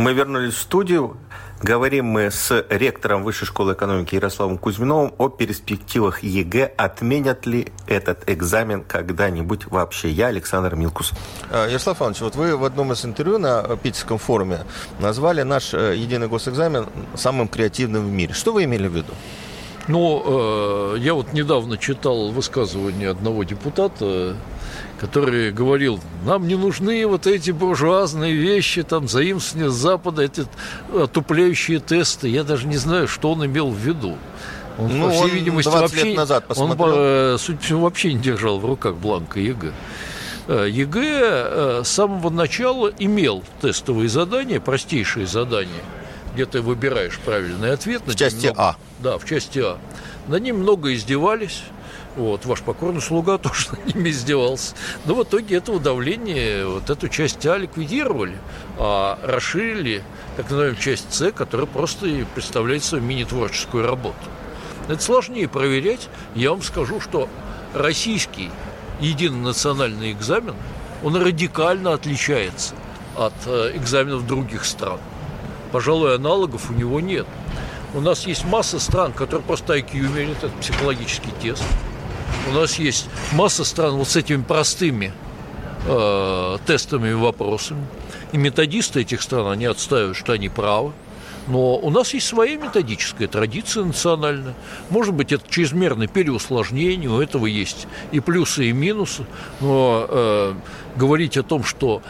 Мы 0.00 0.14
вернулись 0.14 0.54
в 0.54 0.58
студию. 0.58 1.18
Говорим 1.62 2.06
мы 2.06 2.30
с 2.30 2.64
ректором 2.70 3.22
Высшей 3.22 3.46
школы 3.46 3.74
экономики 3.74 4.14
Ярославом 4.14 4.56
Кузьминовым 4.56 5.12
о 5.18 5.28
перспективах 5.28 6.22
ЕГЭ. 6.22 6.72
Отменят 6.78 7.44
ли 7.44 7.68
этот 7.86 8.22
экзамен 8.26 8.82
когда-нибудь 8.82 9.66
вообще? 9.66 10.08
Я 10.08 10.28
Александр 10.28 10.74
Милкус. 10.74 11.12
А, 11.50 11.68
Ярослав 11.68 12.00
Иванович, 12.00 12.20
вот 12.22 12.34
вы 12.34 12.56
в 12.56 12.64
одном 12.64 12.92
из 12.92 13.04
интервью 13.04 13.36
на 13.36 13.76
Питерском 13.76 14.16
форуме 14.16 14.60
назвали 15.00 15.42
наш 15.42 15.74
э, 15.74 15.94
единый 15.96 16.28
госэкзамен 16.28 16.86
самым 17.14 17.46
креативным 17.46 18.08
в 18.08 18.10
мире. 18.10 18.32
Что 18.32 18.54
вы 18.54 18.64
имели 18.64 18.88
в 18.88 18.96
виду? 18.96 19.12
Ну, 19.86 20.94
э, 20.94 20.98
я 21.00 21.12
вот 21.12 21.34
недавно 21.34 21.76
читал 21.76 22.30
высказывание 22.30 23.10
одного 23.10 23.44
депутата, 23.44 24.34
который 25.00 25.50
говорил, 25.50 25.98
нам 26.26 26.46
не 26.46 26.56
нужны 26.56 27.06
вот 27.06 27.26
эти 27.26 27.52
буржуазные 27.52 28.34
вещи, 28.34 28.82
там, 28.82 29.08
заимствования 29.08 29.70
с 29.70 29.74
Запада, 29.74 30.22
эти 30.22 30.44
отупляющие 30.94 31.80
тесты. 31.80 32.28
Я 32.28 32.44
даже 32.44 32.66
не 32.66 32.76
знаю, 32.76 33.08
что 33.08 33.32
он 33.32 33.44
имел 33.46 33.70
в 33.70 33.78
виду. 33.78 34.18
Он, 34.78 34.98
ну, 34.98 35.06
по 35.06 35.10
всей 35.10 35.22
он 35.22 35.30
видимости, 35.30 35.68
вообще, 35.70 36.04
лет 36.04 36.16
назад 36.16 36.46
посмотрел. 36.46 36.88
Он, 36.88 36.94
э, 36.96 37.36
судя 37.38 37.58
по 37.58 37.64
всему, 37.64 37.80
вообще 37.80 38.12
не 38.12 38.20
держал 38.20 38.58
в 38.58 38.66
руках 38.66 38.94
бланка 38.96 39.40
ЕГЭ. 39.40 39.72
Э, 40.48 40.66
ЕГЭ 40.70 41.00
э, 41.02 41.82
с 41.82 41.88
самого 41.88 42.28
начала 42.28 42.92
имел 42.98 43.42
тестовые 43.62 44.10
задания, 44.10 44.60
простейшие 44.60 45.26
задания, 45.26 45.82
где 46.34 46.44
ты 46.44 46.60
выбираешь 46.60 47.18
правильный 47.24 47.72
ответ. 47.72 48.02
В 48.04 48.14
части 48.14 48.46
много, 48.46 48.60
А. 48.60 48.76
Да, 48.98 49.16
в 49.16 49.24
части 49.24 49.60
А. 49.60 49.78
На 50.28 50.36
ним 50.36 50.58
много 50.58 50.94
издевались. 50.94 51.62
Вот, 52.16 52.44
ваш 52.44 52.62
покорный 52.62 53.00
слуга 53.00 53.38
тоже 53.38 53.70
над 53.72 53.94
ними 53.94 54.10
издевался. 54.10 54.74
Но 55.04 55.14
в 55.14 55.22
итоге 55.22 55.56
этого 55.56 55.78
давления, 55.78 56.66
вот 56.66 56.90
эту 56.90 57.08
часть 57.08 57.44
А 57.46 57.56
ликвидировали, 57.56 58.38
а 58.78 59.18
расширили 59.22 60.02
так 60.36 60.46
называемую 60.50 60.80
часть 60.80 61.12
С, 61.12 61.32
которая 61.32 61.66
просто 61.66 62.06
представляет 62.34 62.84
свою 62.84 63.04
мини-творческую 63.04 63.86
работу. 63.86 64.16
Это 64.88 65.00
сложнее 65.00 65.48
проверять. 65.48 66.08
Я 66.34 66.50
вам 66.50 66.62
скажу, 66.62 67.00
что 67.00 67.28
российский 67.74 68.50
единый 69.00 69.38
национальный 69.38 70.12
экзамен, 70.12 70.54
он 71.02 71.16
радикально 71.16 71.94
отличается 71.94 72.74
от 73.16 73.32
э, 73.46 73.72
экзаменов 73.76 74.26
других 74.26 74.64
стран. 74.64 74.98
Пожалуй, 75.72 76.14
аналогов 76.14 76.70
у 76.70 76.74
него 76.74 77.00
нет. 77.00 77.26
У 77.94 78.00
нас 78.00 78.26
есть 78.26 78.44
масса 78.44 78.78
стран, 78.78 79.12
которые 79.12 79.44
просто 79.44 79.76
IQ 79.76 80.12
меряют, 80.12 80.38
это 80.42 80.52
психологический 80.60 81.30
тест. 81.40 81.64
У 82.48 82.52
нас 82.52 82.78
есть 82.78 83.08
масса 83.32 83.64
стран 83.64 83.96
вот 83.96 84.08
с 84.08 84.16
этими 84.16 84.42
простыми 84.42 85.12
э, 85.86 86.58
тестовыми 86.66 87.12
вопросами. 87.12 87.86
И 88.32 88.38
методисты 88.38 89.02
этих 89.02 89.22
стран, 89.22 89.48
они 89.48 89.66
отстаивают, 89.66 90.16
что 90.16 90.32
они 90.32 90.48
правы. 90.48 90.92
Но 91.46 91.76
у 91.76 91.90
нас 91.90 92.14
есть 92.14 92.26
своя 92.26 92.56
методическая 92.56 93.26
традиция 93.26 93.84
национальная. 93.84 94.54
Может 94.88 95.14
быть, 95.14 95.32
это 95.32 95.44
чрезмерное 95.48 96.06
переусложнение, 96.06 97.08
у 97.08 97.20
этого 97.20 97.46
есть 97.46 97.86
и 98.12 98.20
плюсы, 98.20 98.66
и 98.66 98.72
минусы. 98.72 99.24
Но 99.60 100.06
э, 100.08 100.54
говорить 100.96 101.36
о 101.36 101.42
том, 101.42 101.64
что 101.64 102.02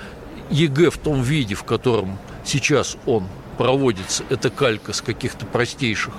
ЕГЭ 0.50 0.90
в 0.90 0.98
том 0.98 1.22
виде, 1.22 1.54
в 1.54 1.64
котором 1.64 2.18
сейчас 2.44 2.96
он 3.06 3.28
проводится, 3.56 4.24
это 4.30 4.50
калька 4.50 4.92
с 4.92 5.00
каких-то 5.00 5.46
простейших 5.46 6.14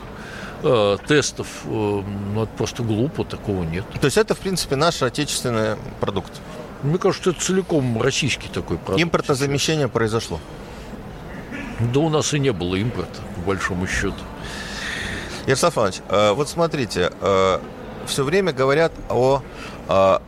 э, 0.63 0.98
тестов, 1.08 1.48
э, 1.65 1.70
ну, 1.70 2.44
это 2.44 2.51
просто 2.58 2.84
глупо, 2.84 3.24
такого 3.24 3.63
нет. 3.63 3.86
То 4.00 4.06
есть 4.06 4.18
это, 4.18 4.36
в 4.36 4.39
принципе, 4.39 4.75
наш 4.75 5.01
отечественный 5.01 5.75
продукт? 6.00 6.32
Мне 6.84 6.98
кажется, 6.98 7.32
это 7.32 7.41
целиком 7.41 8.01
российский 8.01 8.48
такой 8.50 8.77
продукт. 8.77 9.01
Импортозамещение 9.01 9.88
произошло? 9.88 10.39
Да 11.94 12.00
у 12.00 12.10
нас 12.10 12.34
и 12.34 12.39
не 12.39 12.51
было 12.51 12.75
импорта, 12.75 13.22
по 13.36 13.41
большому 13.41 13.88
счету. 13.88 14.15
Ярослав 15.46 15.77
Иванович, 15.77 16.01
э, 16.10 16.32
вот 16.34 16.50
смотрите, 16.50 17.12
э, 17.22 17.60
все 18.06 18.24
время 18.24 18.51
говорят 18.51 18.91
о 19.10 19.41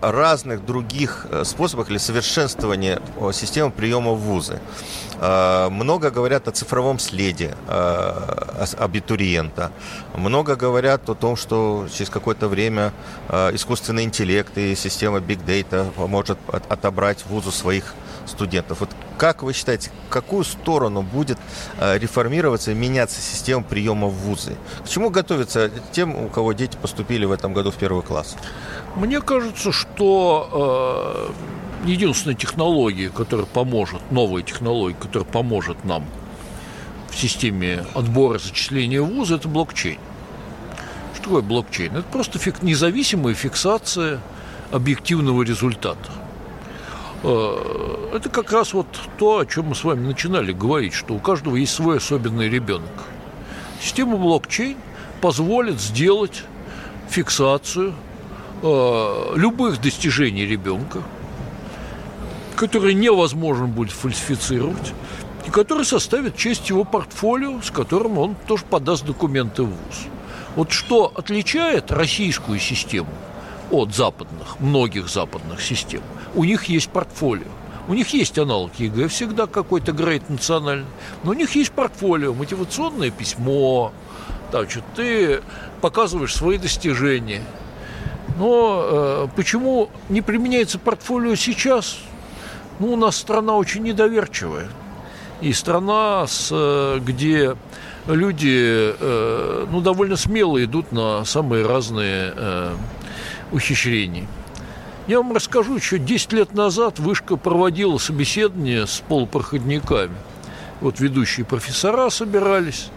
разных 0.01 0.65
других 0.65 1.25
способах 1.43 1.89
или 1.89 1.97
совершенствования 1.97 3.01
системы 3.31 3.71
приема 3.71 4.11
в 4.11 4.19
вузы. 4.19 4.59
А, 5.25 5.69
много 5.69 6.11
говорят 6.11 6.49
о 6.49 6.51
цифровом 6.51 6.99
следе 6.99 7.55
а, 7.69 8.65
абитуриента. 8.77 9.71
Много 10.15 10.57
говорят 10.57 11.09
о 11.09 11.15
том, 11.15 11.37
что 11.37 11.87
через 11.93 12.09
какое-то 12.09 12.49
время 12.49 12.91
искусственный 13.29 14.03
интеллект 14.03 14.57
и 14.57 14.75
система 14.75 15.19
Big 15.19 15.45
Data 15.45 15.89
поможет 15.91 16.37
отобрать 16.47 17.25
вузу 17.25 17.51
своих 17.51 17.93
студентов. 18.25 18.81
Вот 18.81 18.89
как 19.17 19.43
вы 19.43 19.53
считаете, 19.53 19.91
в 20.07 20.11
какую 20.11 20.43
сторону 20.43 21.01
будет 21.01 21.37
реформироваться 21.79 22.71
и 22.71 22.73
меняться 22.73 23.21
система 23.21 23.63
приема 23.63 24.07
в 24.07 24.13
вузы? 24.13 24.57
К 24.83 24.89
чему 24.89 25.09
готовиться 25.09 25.71
тем, 25.93 26.25
у 26.25 26.27
кого 26.27 26.51
дети 26.51 26.77
поступили 26.81 27.23
в 27.23 27.31
этом 27.31 27.53
году 27.53 27.71
в 27.71 27.75
первый 27.75 28.03
класс? 28.03 28.35
Мне 28.95 29.21
кажется, 29.21 29.71
что 29.71 31.33
единственная 31.85 32.35
технология, 32.35 33.09
которая 33.09 33.45
поможет, 33.45 34.01
новая 34.11 34.43
технология, 34.43 34.95
которая 34.99 35.29
поможет 35.29 35.83
нам 35.83 36.05
в 37.09 37.17
системе 37.17 37.85
отбора 37.93 38.39
зачисления 38.39 39.01
в 39.01 39.05
вузы, 39.05 39.35
это 39.35 39.47
блокчейн. 39.47 39.99
Что 41.13 41.23
такое 41.23 41.41
блокчейн? 41.41 41.91
Это 41.97 42.07
просто 42.11 42.39
фик- 42.39 42.63
независимая 42.63 43.33
фиксация 43.33 44.19
объективного 44.71 45.43
результата. 45.43 46.11
Э, 47.23 48.09
это 48.15 48.29
как 48.29 48.51
раз 48.51 48.73
вот 48.73 48.87
то, 49.17 49.39
о 49.39 49.45
чем 49.45 49.67
мы 49.67 49.75
с 49.75 49.83
вами 49.83 50.05
начинали 50.07 50.51
говорить, 50.51 50.93
что 50.93 51.13
у 51.13 51.19
каждого 51.19 51.55
есть 51.55 51.73
свой 51.73 51.97
особенный 51.97 52.49
ребенок. 52.49 52.91
Система 53.79 54.17
блокчейн 54.17 54.77
позволит 55.21 55.79
сделать 55.79 56.43
фиксацию 57.09 57.93
э, 58.61 59.33
любых 59.35 59.81
достижений 59.81 60.45
ребенка, 60.45 61.03
которые 62.63 62.93
невозможно 62.93 63.67
будет 63.67 63.91
фальсифицировать, 63.91 64.93
и 65.45 65.49
который 65.49 65.83
составит 65.83 66.37
часть 66.37 66.69
его 66.69 66.85
портфолио, 66.85 67.61
с 67.61 67.69
которым 67.71 68.17
он 68.17 68.35
тоже 68.47 68.63
подаст 68.63 69.05
документы 69.05 69.63
в 69.63 69.67
ВУЗ. 69.67 70.07
Вот 70.55 70.71
что 70.71 71.11
отличает 71.13 71.91
российскую 71.91 72.59
систему 72.59 73.09
от 73.69 73.93
западных, 73.93 74.61
многих 74.61 75.09
западных 75.09 75.61
систем. 75.61 75.99
У 76.35 76.45
них 76.45 76.63
есть 76.65 76.89
портфолио. 76.89 77.49
У 77.89 77.95
них 77.95 78.13
есть 78.13 78.39
аналог 78.39 78.71
ЕГЭ, 78.77 79.09
всегда 79.09 79.45
какой-то 79.45 79.91
грейд 79.91 80.29
национальный, 80.29 80.85
но 81.25 81.31
у 81.31 81.33
них 81.33 81.53
есть 81.55 81.73
портфолио, 81.73 82.33
мотивационное 82.33 83.09
письмо, 83.09 83.91
там, 84.53 84.69
что 84.69 84.79
ты 84.95 85.41
показываешь 85.81 86.33
свои 86.33 86.57
достижения. 86.57 87.43
Но 88.37 88.83
э, 88.85 89.27
почему 89.35 89.89
не 90.07 90.21
применяется 90.21 90.79
портфолио 90.79 91.35
сейчас? 91.35 91.97
Ну, 92.79 92.93
у 92.93 92.95
нас 92.95 93.17
страна 93.17 93.55
очень 93.55 93.83
недоверчивая. 93.83 94.69
И 95.41 95.53
страна, 95.53 96.25
с, 96.27 96.49
э, 96.51 96.99
где 96.99 97.55
люди 98.07 98.93
э, 98.99 99.65
ну, 99.69 99.81
довольно 99.81 100.15
смело 100.15 100.63
идут 100.63 100.91
на 100.91 101.25
самые 101.25 101.65
разные 101.65 102.33
э, 102.35 102.75
ухищрения. 103.51 104.27
Я 105.05 105.17
вам 105.17 105.33
расскажу, 105.33 105.75
еще 105.75 105.99
10 105.99 106.33
лет 106.33 106.53
назад 106.53 106.99
Вышка 106.99 107.35
проводила 107.35 107.97
собеседование 107.97 108.87
с 108.87 109.03
полупроходниками. 109.07 110.15
Вот 110.79 110.99
ведущие 110.99 111.45
профессора 111.45 112.09
собирались, 112.09 112.89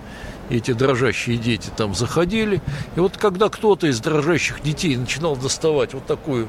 эти 0.49 0.73
дрожащие 0.73 1.37
дети 1.37 1.71
там 1.76 1.95
заходили. 1.95 2.62
И 2.95 3.00
вот 3.00 3.16
когда 3.16 3.49
кто-то 3.49 3.88
из 3.88 4.00
дрожащих 4.00 4.62
детей 4.62 4.97
начинал 4.97 5.37
доставать 5.37 5.95
вот 5.95 6.06
такую 6.06 6.49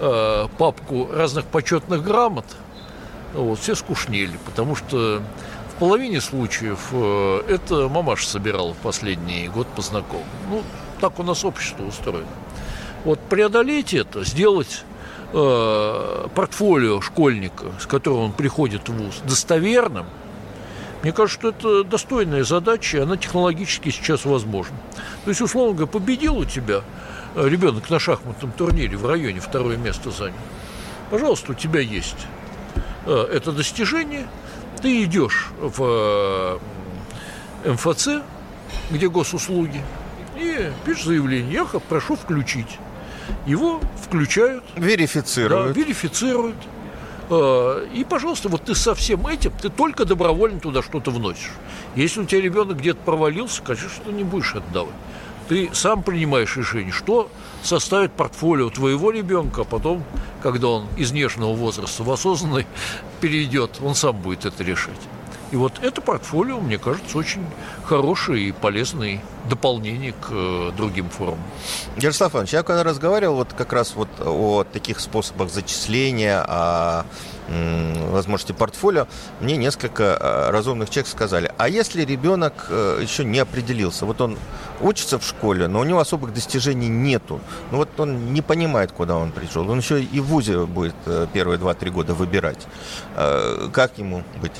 э, 0.00 0.48
папку 0.58 1.08
разных 1.12 1.44
почетных 1.46 2.02
грамот, 2.02 2.46
вот, 3.34 3.58
все 3.58 3.74
скучнели, 3.74 4.38
потому 4.46 4.74
что 4.74 5.22
в 5.68 5.78
половине 5.78 6.20
случаев 6.20 6.88
э, 6.92 7.42
это 7.48 7.88
мамаша 7.88 8.26
собирала 8.26 8.74
в 8.74 8.78
последний 8.78 9.48
год 9.48 9.66
по 9.68 9.82
знакомым. 9.82 10.26
Ну, 10.50 10.62
так 11.00 11.18
у 11.18 11.22
нас 11.22 11.44
общество 11.44 11.84
устроено. 11.84 12.26
Вот 13.04 13.20
преодолеть 13.20 13.94
это, 13.94 14.24
сделать 14.24 14.84
э, 15.32 16.26
портфолио 16.34 17.00
школьника, 17.00 17.66
с 17.80 17.86
которым 17.86 18.20
он 18.20 18.32
приходит 18.32 18.88
в 18.88 18.92
ВУЗ, 18.92 19.22
достоверным, 19.24 20.06
мне 21.02 21.12
кажется, 21.12 21.38
что 21.38 21.48
это 21.48 21.84
достойная 21.84 22.44
задача, 22.44 22.98
и 22.98 23.00
она 23.00 23.16
технологически 23.16 23.88
сейчас 23.90 24.24
возможна. 24.26 24.76
То 25.24 25.30
есть, 25.30 25.40
условно 25.40 25.72
говоря, 25.72 25.90
победил 25.90 26.36
у 26.38 26.44
тебя 26.44 26.82
ребенок 27.36 27.88
на 27.90 27.98
шахматном 27.98 28.52
турнире 28.52 28.96
в 28.96 29.06
районе, 29.06 29.40
второе 29.40 29.76
место 29.76 30.10
занял. 30.10 30.34
Пожалуйста, 31.10 31.52
у 31.52 31.54
тебя 31.54 31.80
есть 31.80 32.26
э, 33.06 33.28
это 33.32 33.52
достижение, 33.52 34.26
ты 34.80 35.04
идешь 35.04 35.48
в 35.60 36.60
э, 37.64 37.70
МФЦ, 37.72 38.22
где 38.90 39.08
госуслуги, 39.08 39.82
и 40.36 40.70
пишешь 40.84 41.04
заявление, 41.04 41.52
я 41.52 41.64
прошу 41.64 42.16
включить. 42.16 42.78
Его 43.46 43.80
включают. 44.04 44.64
Верифицируют. 44.76 45.72
Да, 45.72 45.80
верифицируют. 45.80 46.56
Э, 47.28 47.86
И, 47.92 48.04
пожалуйста, 48.04 48.48
вот 48.48 48.64
ты 48.64 48.74
со 48.74 48.94
всем 48.94 49.26
этим, 49.26 49.52
ты 49.60 49.68
только 49.68 50.04
добровольно 50.04 50.60
туда 50.60 50.82
что-то 50.82 51.10
вносишь. 51.10 51.52
Если 51.94 52.20
у 52.20 52.24
тебя 52.24 52.40
ребенок 52.40 52.78
где-то 52.78 53.00
провалился, 53.04 53.62
конечно, 53.62 53.90
ты 54.04 54.12
не 54.12 54.24
будешь 54.24 54.54
отдавать. 54.54 54.94
Ты 55.50 55.68
сам 55.72 56.04
принимаешь 56.04 56.56
решение, 56.56 56.92
что 56.92 57.28
составит 57.64 58.12
портфолио 58.12 58.70
твоего 58.70 59.10
ребенка, 59.10 59.62
а 59.62 59.64
потом, 59.64 60.04
когда 60.44 60.68
он 60.68 60.86
из 60.96 61.10
нежного 61.10 61.54
возраста 61.54 62.04
в 62.04 62.10
осознанный 62.12 62.68
перейдет, 63.20 63.78
он 63.82 63.96
сам 63.96 64.16
будет 64.16 64.44
это 64.44 64.62
решать. 64.62 65.00
И 65.50 65.56
вот 65.56 65.72
это 65.82 66.00
портфолио, 66.00 66.60
мне 66.60 66.78
кажется, 66.78 67.18
очень 67.18 67.44
хорошее 67.84 68.50
и 68.50 68.52
полезное 68.52 69.20
дополнение 69.48 70.12
к 70.12 70.28
э, 70.30 70.70
другим 70.76 71.10
формам. 71.10 71.42
Ярослав 71.96 72.32
Иванович, 72.32 72.52
я 72.52 72.62
когда 72.62 72.84
разговаривал 72.84 73.34
вот 73.34 73.52
как 73.52 73.72
раз 73.72 73.96
вот 73.96 74.08
о 74.20 74.62
таких 74.62 75.00
способах 75.00 75.50
зачисления, 75.50 76.44
о 76.46 77.00
м, 77.00 77.06
возможности 77.50 78.52
портфолио, 78.52 79.06
мне 79.40 79.56
несколько 79.56 80.02
э, 80.02 80.50
разумных 80.50 80.90
человек 80.90 81.08
сказали, 81.08 81.52
а 81.58 81.68
если 81.68 82.04
ребенок 82.04 82.66
э, 82.68 83.00
еще 83.02 83.24
не 83.24 83.38
определился, 83.38 84.06
вот 84.06 84.20
он 84.20 84.38
учится 84.80 85.18
в 85.18 85.24
школе, 85.24 85.68
но 85.68 85.80
у 85.80 85.84
него 85.84 85.98
особых 85.98 86.32
достижений 86.32 86.88
нету, 86.88 87.40
ну 87.70 87.78
вот 87.78 87.88
он 87.98 88.32
не 88.32 88.42
понимает, 88.42 88.92
куда 88.92 89.16
он 89.16 89.32
пришел, 89.32 89.68
он 89.68 89.78
еще 89.78 90.02
и 90.02 90.20
в 90.20 90.26
ВУЗе 90.26 90.66
будет 90.66 90.94
э, 91.06 91.26
первые 91.32 91.58
2-3 91.58 91.90
года 91.90 92.14
выбирать, 92.14 92.66
как 93.72 93.98
ему 93.98 94.22
быть? 94.40 94.52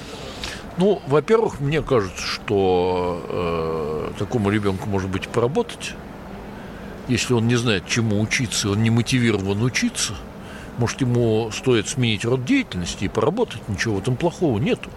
Ну, 0.76 1.02
во-первых, 1.08 1.60
мне 1.60 1.82
кажется, 1.82 2.22
что 2.22 3.22
э, 3.28 4.18
такому 4.18 4.50
ребенку 4.50 4.88
может 4.88 5.10
быть 5.10 5.28
поработать, 5.28 5.94
если 7.08 7.34
он 7.34 7.48
не 7.48 7.56
знает, 7.56 7.86
чему 7.86 8.20
учиться, 8.20 8.70
он 8.70 8.82
не 8.82 8.90
мотивирован 8.90 9.62
учиться. 9.62 10.14
Может, 10.78 11.00
ему 11.00 11.50
стоит 11.52 11.88
сменить 11.88 12.24
род 12.24 12.44
деятельности 12.44 13.04
и 13.04 13.08
поработать, 13.08 13.60
ничего 13.68 13.96
в 13.96 13.98
этом 14.00 14.16
плохого 14.16 14.58
нету. 14.58 14.90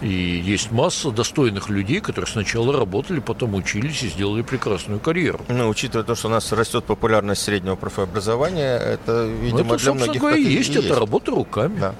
И 0.00 0.08
есть 0.08 0.72
масса 0.72 1.10
достойных 1.10 1.70
людей, 1.70 2.00
которые 2.00 2.30
сначала 2.30 2.76
работали, 2.76 3.20
потом 3.20 3.54
учились 3.54 4.02
и 4.02 4.08
сделали 4.08 4.42
прекрасную 4.42 5.00
карьеру. 5.00 5.40
Ну, 5.48 5.68
учитывая 5.68 6.04
то, 6.04 6.14
что 6.14 6.28
у 6.28 6.30
нас 6.30 6.52
растет 6.52 6.84
популярность 6.84 7.42
среднего 7.42 7.76
профобразования, 7.76 8.76
это, 8.76 9.26
Ну, 9.26 9.42
видимо, 9.42 9.74
это, 9.74 9.84
для 9.84 9.94
многих 9.94 10.20
говоря, 10.20 10.36
так 10.36 10.44
и 10.44 10.52
есть, 10.52 10.76
это 10.76 10.98
работа 10.98 11.30
руками. 11.30 11.78
Да. 11.80 11.94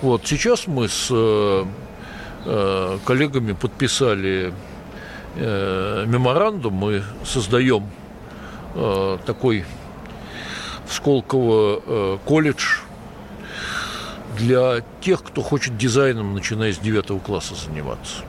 Вот 0.00 0.22
сейчас 0.26 0.66
мы 0.66 0.88
с 0.88 1.08
э, 1.10 1.64
э, 2.46 2.98
коллегами 3.04 3.52
подписали 3.52 4.54
э, 5.36 6.04
меморандум, 6.06 6.72
мы 6.72 7.02
создаем 7.24 7.90
э, 8.74 9.18
такой 9.26 9.66
Сколково 10.92 11.82
э, 11.84 12.18
колледж 12.26 12.80
для 14.36 14.82
тех, 15.00 15.22
кто 15.22 15.42
хочет 15.42 15.76
дизайном, 15.76 16.34
начиная 16.34 16.72
с 16.72 16.78
9 16.78 17.22
класса 17.22 17.54
заниматься. 17.54 18.24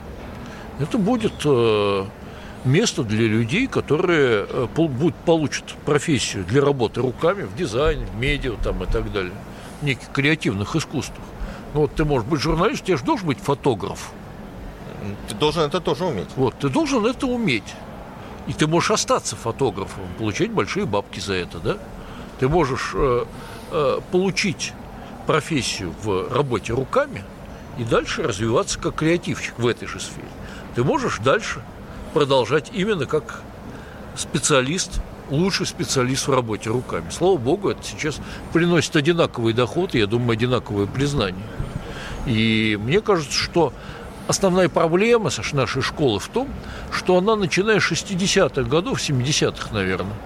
Это 0.79 0.97
будет 0.97 1.33
э, 1.43 2.05
место 2.65 3.03
для 3.03 3.27
людей, 3.27 3.67
которые 3.67 4.45
э, 4.47 4.67
будут, 4.73 5.15
получат 5.15 5.75
профессию 5.85 6.45
для 6.45 6.61
работы 6.61 7.01
руками 7.01 7.43
в 7.43 7.55
дизайне, 7.55 8.05
в 8.05 8.15
медиа 8.15 8.53
там, 8.63 8.81
и 8.83 8.85
так 8.85 9.11
далее, 9.11 9.33
в 9.81 9.85
неких 9.85 10.09
креативных 10.11 10.75
искусствах. 10.75 11.25
Ну, 11.73 11.81
вот 11.81 11.95
ты 11.95 12.05
можешь 12.05 12.27
быть 12.27 12.41
журналист, 12.41 12.85
тебе 12.85 12.97
же 12.97 13.03
должен 13.03 13.27
быть 13.27 13.39
фотограф. 13.39 14.11
Ты 15.27 15.35
должен 15.35 15.63
это 15.63 15.81
тоже 15.81 16.05
уметь. 16.05 16.29
Вот, 16.35 16.55
ты 16.59 16.69
должен 16.69 17.05
это 17.05 17.27
уметь. 17.27 17.75
И 18.47 18.53
ты 18.53 18.67
можешь 18.67 18.91
остаться 18.91 19.35
фотографом, 19.35 20.03
получать 20.17 20.51
большие 20.51 20.85
бабки 20.85 21.19
за 21.19 21.33
это, 21.33 21.59
да? 21.59 21.77
Ты 22.43 22.49
можешь 22.49 22.91
э, 22.93 23.23
э, 23.71 23.99
получить 24.11 24.73
профессию 25.25 25.95
в 26.03 26.27
работе 26.29 26.73
руками 26.73 27.23
и 27.77 27.85
дальше 27.85 28.21
развиваться 28.21 28.77
как 28.79 28.95
креативщик 28.95 29.57
в 29.57 29.65
этой 29.65 29.87
же 29.87 30.01
сфере. 30.01 30.27
Ты 30.75 30.83
можешь 30.83 31.19
дальше 31.19 31.63
продолжать 32.13 32.69
именно 32.73 33.05
как 33.05 33.39
специалист, 34.17 34.99
лучший 35.29 35.65
специалист 35.65 36.27
в 36.27 36.33
работе 36.33 36.69
руками. 36.69 37.05
Слава 37.11 37.37
богу, 37.37 37.69
это 37.69 37.81
сейчас 37.81 38.19
приносит 38.51 38.93
одинаковый 38.97 39.53
доход 39.53 39.95
я 39.95 40.05
думаю, 40.05 40.31
одинаковое 40.31 40.85
признание. 40.85 41.45
И 42.25 42.77
мне 42.77 42.99
кажется, 42.99 43.31
что 43.31 43.71
основная 44.27 44.67
проблема 44.67 45.29
нашей 45.53 45.81
школы 45.81 46.19
в 46.19 46.27
том, 46.27 46.49
что 46.91 47.17
она, 47.17 47.37
начиная 47.37 47.79
с 47.79 47.89
60-х 47.89 48.63
годов, 48.63 48.99
70-х, 48.99 49.73
наверное, 49.73 50.17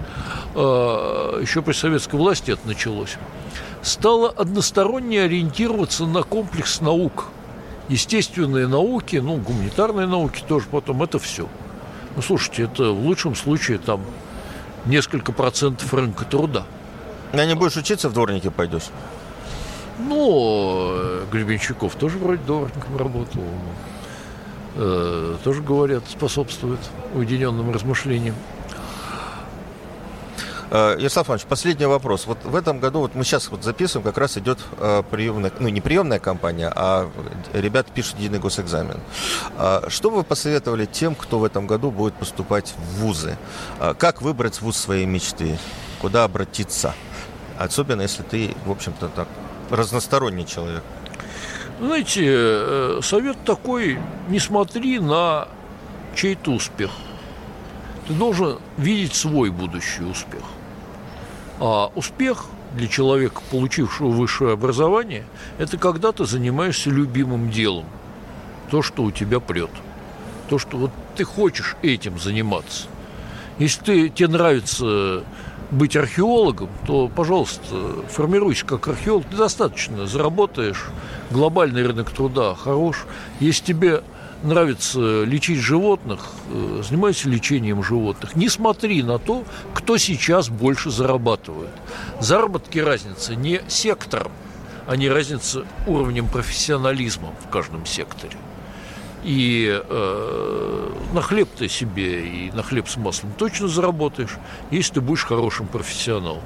еще 0.54 1.62
при 1.62 1.72
советской 1.72 2.16
власти 2.16 2.52
это 2.52 2.66
началось, 2.66 3.16
стала 3.82 4.30
односторонне 4.30 5.22
ориентироваться 5.22 6.06
на 6.06 6.22
комплекс 6.22 6.80
наук. 6.80 7.26
Естественные 7.88 8.66
науки, 8.66 9.16
ну, 9.16 9.36
гуманитарные 9.36 10.06
науки 10.06 10.42
тоже 10.46 10.66
потом, 10.70 11.02
это 11.02 11.18
все. 11.18 11.48
Ну, 12.16 12.22
слушайте, 12.22 12.64
это 12.64 12.90
в 12.90 13.00
лучшем 13.06 13.34
случае 13.34 13.78
там 13.78 14.02
несколько 14.86 15.32
процентов 15.32 15.92
рынка 15.94 16.24
труда. 16.24 16.64
А 17.32 17.44
не 17.44 17.54
будешь 17.54 17.76
учиться, 17.76 18.08
в 18.08 18.12
дворнике 18.12 18.50
пойдешь. 18.50 18.90
Ну, 19.98 20.90
э, 20.92 21.24
Гребенщиков 21.30 21.94
тоже 21.94 22.18
вроде 22.18 22.42
дворником 22.42 22.96
работал. 22.96 23.42
Э, 24.76 25.36
тоже, 25.42 25.62
говорят, 25.62 26.04
способствует 26.08 26.78
уединенным 27.14 27.72
размышлениям. 27.72 28.34
Э, 30.70 30.96
Ярослав 30.98 31.28
Иванович, 31.28 31.46
последний 31.46 31.86
вопрос. 31.86 32.26
Вот 32.26 32.38
в 32.44 32.54
этом 32.54 32.78
году, 32.78 33.00
вот 33.00 33.14
мы 33.14 33.24
сейчас 33.24 33.48
вот 33.48 33.64
записываем, 33.64 34.04
как 34.04 34.18
раз 34.18 34.36
идет 34.36 34.58
э, 34.78 35.02
приемная, 35.10 35.52
ну 35.58 35.68
не 35.68 35.80
приемная 35.80 36.18
кампания, 36.18 36.72
а 36.74 37.10
ребята 37.52 37.90
пишут 37.92 38.18
единый 38.18 38.38
госэкзамен. 38.38 39.00
А 39.56 39.84
Что 39.88 40.10
бы 40.10 40.18
вы 40.18 40.24
посоветовали 40.24 40.86
тем, 40.86 41.14
кто 41.14 41.38
в 41.38 41.44
этом 41.44 41.66
году 41.66 41.90
будет 41.90 42.14
поступать 42.14 42.74
в 42.76 43.00
вузы? 43.00 43.36
Как 43.98 44.22
выбрать 44.22 44.60
вуз 44.60 44.76
своей 44.76 45.06
мечты? 45.06 45.58
Куда 46.00 46.24
обратиться? 46.24 46.94
Особенно, 47.58 48.02
если 48.02 48.22
ты, 48.22 48.54
в 48.64 48.70
общем-то, 48.70 49.08
так 49.08 49.28
разносторонний 49.70 50.46
человек. 50.46 50.82
Знаете, 51.80 52.24
э, 52.26 53.00
совет 53.02 53.36
такой, 53.44 53.98
не 54.28 54.38
смотри 54.38 54.98
на 54.98 55.48
чей-то 56.14 56.52
успех. 56.52 56.90
Ты 58.06 58.14
должен 58.14 58.58
видеть 58.76 59.14
свой 59.14 59.50
будущий 59.50 60.02
успех. 60.02 60.42
А 61.60 61.90
успех 61.94 62.46
для 62.74 62.86
человека, 62.86 63.40
получившего 63.50 64.08
высшее 64.08 64.52
образование, 64.52 65.24
это 65.58 65.76
когда 65.78 66.12
ты 66.12 66.24
занимаешься 66.24 66.90
любимым 66.90 67.50
делом. 67.50 67.86
То, 68.70 68.82
что 68.82 69.02
у 69.02 69.10
тебя 69.10 69.40
прет. 69.40 69.70
То, 70.48 70.58
что 70.58 70.76
вот 70.76 70.90
ты 71.16 71.24
хочешь 71.24 71.76
этим 71.82 72.18
заниматься. 72.18 72.86
Если 73.58 73.82
ты, 73.82 74.08
тебе 74.08 74.28
нравится 74.28 75.24
быть 75.70 75.96
археологом, 75.96 76.68
то, 76.86 77.08
пожалуйста, 77.08 77.62
формируйся 78.08 78.64
как 78.64 78.88
археолог. 78.88 79.26
Ты 79.26 79.36
достаточно 79.36 80.06
заработаешь, 80.06 80.86
глобальный 81.30 81.86
рынок 81.86 82.10
труда 82.10 82.54
хорош. 82.54 83.06
Если 83.40 83.64
тебе 83.64 84.02
нравится 84.42 85.24
лечить 85.24 85.58
животных, 85.58 86.26
э, 86.50 86.82
занимайся 86.88 87.28
лечением 87.28 87.82
животных. 87.82 88.36
Не 88.36 88.48
смотри 88.48 89.02
на 89.02 89.18
то, 89.18 89.44
кто 89.74 89.96
сейчас 89.98 90.48
больше 90.48 90.90
зарабатывает. 90.90 91.70
Заработки 92.20 92.78
разница 92.78 93.34
не 93.34 93.60
сектором, 93.68 94.32
а 94.86 94.96
не 94.96 95.08
разница 95.08 95.64
уровнем 95.86 96.28
профессионализма 96.28 97.32
в 97.44 97.48
каждом 97.50 97.84
секторе. 97.86 98.36
И 99.24 99.68
э, 99.68 100.90
на 101.12 101.22
хлеб 101.22 101.48
ты 101.58 101.68
себе 101.68 102.26
и 102.26 102.50
на 102.52 102.62
хлеб 102.62 102.88
с 102.88 102.96
маслом 102.96 103.32
точно 103.36 103.66
заработаешь, 103.66 104.36
если 104.70 104.94
ты 104.94 105.00
будешь 105.00 105.24
хорошим 105.24 105.66
профессионалом. 105.66 106.42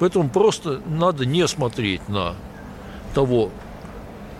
Поэтому 0.00 0.28
просто 0.28 0.80
надо 0.86 1.24
не 1.26 1.46
смотреть 1.46 2.08
на 2.08 2.34
того, 3.14 3.50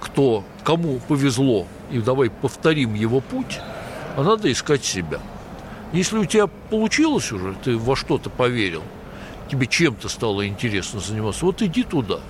кто, 0.00 0.44
кому 0.64 1.00
повезло, 1.08 1.66
и 1.90 1.98
давай 2.00 2.30
повторим 2.30 2.94
его 2.94 3.20
путь, 3.20 3.60
а 4.16 4.22
надо 4.22 4.50
искать 4.50 4.84
себя. 4.84 5.20
Если 5.92 6.18
у 6.18 6.24
тебя 6.24 6.46
получилось 6.46 7.32
уже, 7.32 7.54
ты 7.64 7.76
во 7.76 7.96
что-то 7.96 8.30
поверил, 8.30 8.82
тебе 9.50 9.66
чем-то 9.66 10.08
стало 10.08 10.46
интересно 10.46 11.00
заниматься, 11.00 11.44
вот 11.44 11.62
иди 11.62 11.82
туда. 11.82 12.20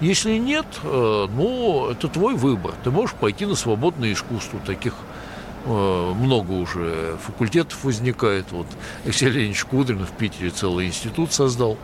Если 0.00 0.38
нет, 0.38 0.66
э, 0.82 1.26
ну, 1.30 1.90
это 1.90 2.08
твой 2.08 2.34
выбор. 2.34 2.74
Ты 2.82 2.90
можешь 2.90 3.14
пойти 3.14 3.44
на 3.44 3.54
свободное 3.54 4.14
искусство. 4.14 4.58
Таких 4.64 4.94
э, 5.66 6.12
много 6.14 6.52
уже 6.52 7.18
факультетов 7.22 7.84
возникает. 7.84 8.50
Вот 8.50 8.66
Алексей 9.04 9.28
Леонидович 9.28 9.64
Кудрин 9.64 10.06
в 10.06 10.12
Питере 10.12 10.48
целый 10.50 10.86
институт 10.86 11.34
создал. 11.34 11.76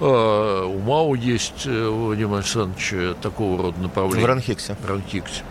А, 0.00 0.66
у 0.66 0.78
МАУ 0.78 1.14
есть 1.14 1.64
э, 1.64 1.88
Владимир 1.88 2.36
Александрович 2.36 3.16
такого 3.22 3.62
рода 3.62 3.80
направления. 3.80 4.26
В 4.26 4.28
Ранхиксе. 4.28 4.76
В 4.78 4.86
Ранхиксе. 4.86 5.42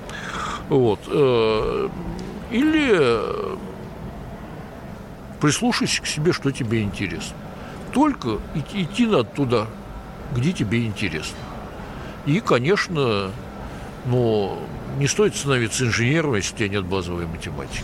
Вот. 0.70 1.00
Э, 1.08 1.90
или 2.52 3.58
прислушайся 5.40 6.02
к 6.02 6.08
себе, 6.08 6.34
что 6.34 6.52
тебе 6.52 6.82
интересно. 6.82 7.36
Только 7.94 8.40
идти, 8.56 8.84
идти 8.84 9.06
надо 9.06 9.26
туда, 9.26 9.68
где 10.36 10.52
тебе 10.52 10.86
интересно. 10.86 11.38
И, 12.26 12.40
конечно, 12.42 13.32
ну, 14.06 14.60
не 14.98 15.08
стоит 15.08 15.36
становиться 15.36 15.86
инженером, 15.86 16.36
если 16.36 16.54
у 16.54 16.58
тебя 16.58 16.70
нет 16.70 16.86
базовой 16.86 17.26
математики. 17.26 17.84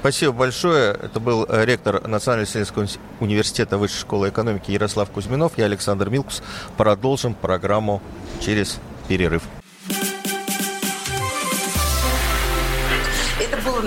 Спасибо 0.00 0.32
большое. 0.32 0.92
Это 0.92 1.20
был 1.20 1.46
э, 1.48 1.64
ректор 1.64 2.06
Национального 2.06 2.46
исследовательского 2.46 2.86
университета 3.20 3.78
Высшей 3.78 4.00
школы 4.00 4.28
экономики 4.28 4.70
Ярослав 4.70 5.10
Кузьминов. 5.10 5.52
Я 5.56 5.64
Александр 5.64 6.10
Милкус. 6.10 6.42
Продолжим 6.76 7.34
программу 7.34 8.02
через 8.40 8.78
перерыв. 9.08 9.42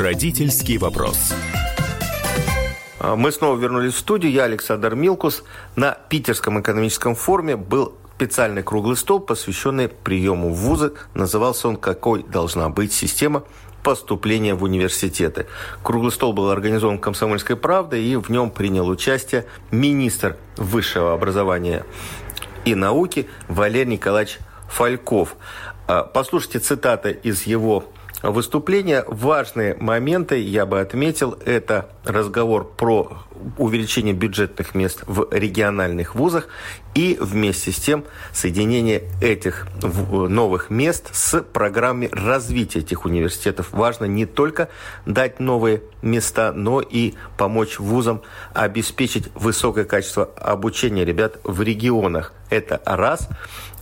Родительский 0.00 0.78
вопрос. 0.78 1.34
А, 2.98 3.16
мы 3.16 3.30
снова 3.32 3.58
вернулись 3.58 3.92
в 3.92 3.98
студию. 3.98 4.32
Я 4.32 4.44
Александр 4.44 4.94
Милкус. 4.94 5.44
На 5.76 5.92
Питерском 6.08 6.58
экономическом 6.58 7.14
форуме 7.14 7.56
был 7.56 7.92
специальный 8.16 8.62
круглый 8.62 8.96
стол, 8.96 9.20
посвященный 9.20 9.88
приему 9.88 10.54
в 10.54 10.56
вузы. 10.56 10.94
Назывался 11.12 11.68
он 11.68 11.76
«Какой 11.76 12.22
должна 12.22 12.70
быть 12.70 12.94
система 12.94 13.44
поступления 13.82 14.54
в 14.54 14.62
университеты». 14.62 15.46
Круглый 15.82 16.12
стол 16.12 16.32
был 16.32 16.48
организован 16.48 16.98
«Комсомольской 16.98 17.56
правдой», 17.56 18.02
и 18.02 18.16
в 18.16 18.30
нем 18.30 18.50
принял 18.50 18.88
участие 18.88 19.44
министр 19.70 20.38
высшего 20.56 21.12
образования 21.12 21.84
и 22.64 22.74
науки 22.74 23.28
Валерий 23.48 23.92
Николаевич 23.92 24.38
Фальков. 24.70 25.36
А, 25.86 26.04
послушайте 26.04 26.60
цитаты 26.60 27.10
из 27.22 27.42
его 27.42 27.84
выступления. 28.22 29.04
Важные 29.06 29.76
моменты, 29.76 30.40
я 30.40 30.66
бы 30.66 30.80
отметил, 30.80 31.38
это 31.44 31.88
разговор 32.04 32.64
про 32.64 33.18
увеличение 33.56 34.12
бюджетных 34.12 34.74
мест 34.74 35.02
в 35.06 35.28
региональных 35.30 36.14
вузах 36.14 36.48
и 36.94 37.16
вместе 37.20 37.72
с 37.72 37.76
тем 37.76 38.04
соединение 38.32 39.04
этих 39.22 39.66
новых 39.82 40.68
мест 40.68 41.14
с 41.14 41.40
программой 41.40 42.10
развития 42.12 42.80
этих 42.80 43.04
университетов. 43.04 43.72
Важно 43.72 44.04
не 44.04 44.26
только 44.26 44.68
дать 45.06 45.40
новые 45.40 45.82
места, 46.02 46.52
но 46.52 46.80
и 46.80 47.14
помочь 47.38 47.78
вузам 47.78 48.22
обеспечить 48.52 49.28
высокое 49.34 49.84
качество 49.84 50.24
обучения 50.36 51.04
ребят 51.04 51.38
в 51.44 51.62
регионах. 51.62 52.32
Это 52.50 52.82
раз. 52.84 53.28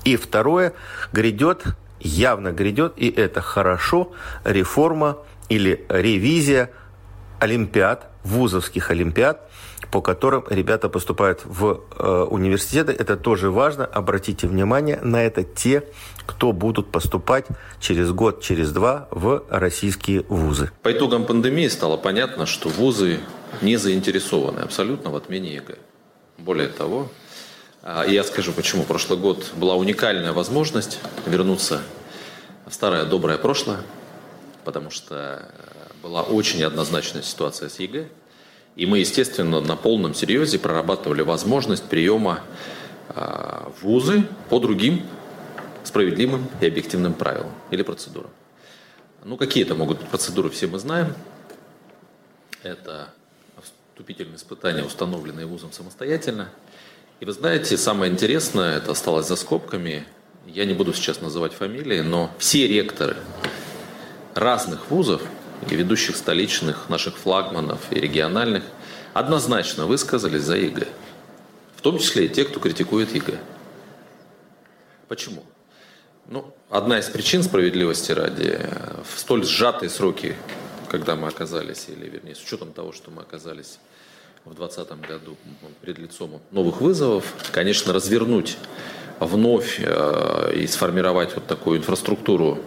И 0.05 0.17
второе, 0.17 0.75
грядет 1.13 1.65
явно 2.01 2.53
грядет, 2.53 2.95
и 2.97 3.09
это 3.09 3.41
хорошо, 3.41 4.13
реформа 4.45 5.19
или 5.49 5.85
ревизия 5.89 6.71
олимпиад, 7.41 8.11
вузовских 8.25 8.91
олимпиад, 8.91 9.49
по 9.91 10.01
которым 10.01 10.45
ребята 10.51 10.89
поступают 10.89 11.43
в 11.45 11.81
э, 11.97 12.27
университеты. 12.29 12.93
Это 12.93 13.17
тоже 13.17 13.51
важно. 13.51 13.87
Обратите 13.87 14.47
внимание 14.47 14.99
на 15.03 15.23
это 15.23 15.45
те, 15.45 15.85
кто 16.27 16.53
будут 16.53 16.91
поступать 16.91 17.47
через 17.81 18.11
год, 18.11 18.43
через 18.43 18.73
два 18.73 19.09
в 19.11 19.45
российские 19.49 20.23
вузы. 20.29 20.71
По 20.83 20.93
итогам 20.93 21.25
пандемии 21.25 21.69
стало 21.69 21.97
понятно, 21.97 22.45
что 22.45 22.69
вузы 22.69 23.21
не 23.63 23.77
заинтересованы 23.77 24.61
абсолютно 24.61 25.11
в 25.11 25.17
отмене 25.17 25.55
ЕГЭ. 25.55 25.79
Более 26.39 26.69
того, 26.69 27.09
а, 27.83 28.05
я 28.05 28.25
скажу 28.25 28.53
почему. 28.53 28.83
Прошлый 28.83 29.19
год 29.19 29.53
была 29.57 29.77
уникальная 29.77 30.33
возможность 30.33 30.99
вернуться 31.27 31.81
в 32.67 32.75
старое 32.75 33.05
доброе 33.05 33.39
прошлое, 33.39 33.81
потому 34.65 34.91
что 34.91 35.49
была 36.03 36.23
очень 36.23 36.63
однозначная 36.65 37.23
ситуация 37.23 37.69
с 37.69 37.79
ЕГЭ. 37.79 38.09
И 38.75 38.87
мы, 38.87 38.99
естественно, 38.99 39.61
на 39.61 39.77
полном 39.77 40.15
серьезе 40.15 40.59
прорабатывали 40.59 41.23
возможность 41.23 41.85
приема 41.85 42.41
а, 43.11 43.71
в 43.79 43.85
вузы 43.85 44.27
по 44.49 44.59
другим 44.59 45.07
справедливым 45.85 46.49
и 46.61 46.67
объективным 46.67 47.15
правилам 47.15 47.53
или 47.71 47.83
процедурам. 47.83 48.31
Ну, 49.25 49.37
какие 49.37 49.65
это 49.65 49.75
могут 49.75 50.01
быть 50.01 50.09
процедуры, 50.09 50.51
все 50.51 50.67
мы 50.67 50.79
знаем. 50.79 51.15
Это 52.63 53.09
вступительные 53.63 54.37
испытания, 54.37 54.83
установленные 54.83 55.47
вузом 55.47 55.73
самостоятельно– 55.73 56.51
и 57.21 57.25
вы 57.25 57.33
знаете, 57.33 57.77
самое 57.77 58.13
интересное, 58.13 58.77
это 58.77 58.93
осталось 58.93 59.27
за 59.27 59.37
скобками, 59.37 60.07
я 60.47 60.65
не 60.65 60.75
буду 60.75 60.93
сейчас 60.93 61.21
называть 61.21 61.53
фамилии, 61.53 62.01
но 62.01 62.31
все 62.39 62.67
ректоры 62.67 63.17
разных 64.35 64.91
вузов 64.91 65.23
и 65.69 65.75
ведущих 65.75 66.17
столичных, 66.17 66.89
наших 66.89 67.17
флагманов 67.19 67.81
и 67.91 67.97
региональных 67.97 68.63
однозначно 69.15 69.87
высказались 69.87 70.43
за 70.43 70.57
ЕГЭ. 70.57 70.87
В 71.77 71.83
том 71.83 71.99
числе 71.99 72.27
и 72.27 72.29
те, 72.29 72.45
кто 72.45 72.61
критикует 72.61 73.15
ЕГЭ. 73.15 73.39
Почему? 75.09 75.45
Ну, 76.27 76.55
одна 76.71 76.99
из 76.99 77.07
причин 77.07 77.43
справедливости 77.43 78.13
ради, 78.13 78.61
в 79.03 79.19
столь 79.19 79.45
сжатые 79.45 79.91
сроки, 79.91 80.37
когда 80.89 81.17
мы 81.17 81.29
оказались, 81.29 81.87
или 81.89 82.09
вернее, 82.09 82.35
с 82.35 82.43
учетом 82.43 82.73
того, 82.73 82.93
что 82.93 83.11
мы 83.11 83.23
оказались 83.23 83.79
в 84.49 84.55
2020 84.55 85.09
году 85.09 85.37
перед 85.83 85.99
лицом 85.99 86.41
новых 86.51 86.81
вызовов, 86.81 87.25
конечно, 87.53 87.93
развернуть 87.93 88.57
вновь 89.21 89.79
э, 89.81 90.53
и 90.55 90.67
сформировать 90.67 91.35
вот 91.35 91.47
такую 91.47 91.79
инфраструктуру 91.79 92.59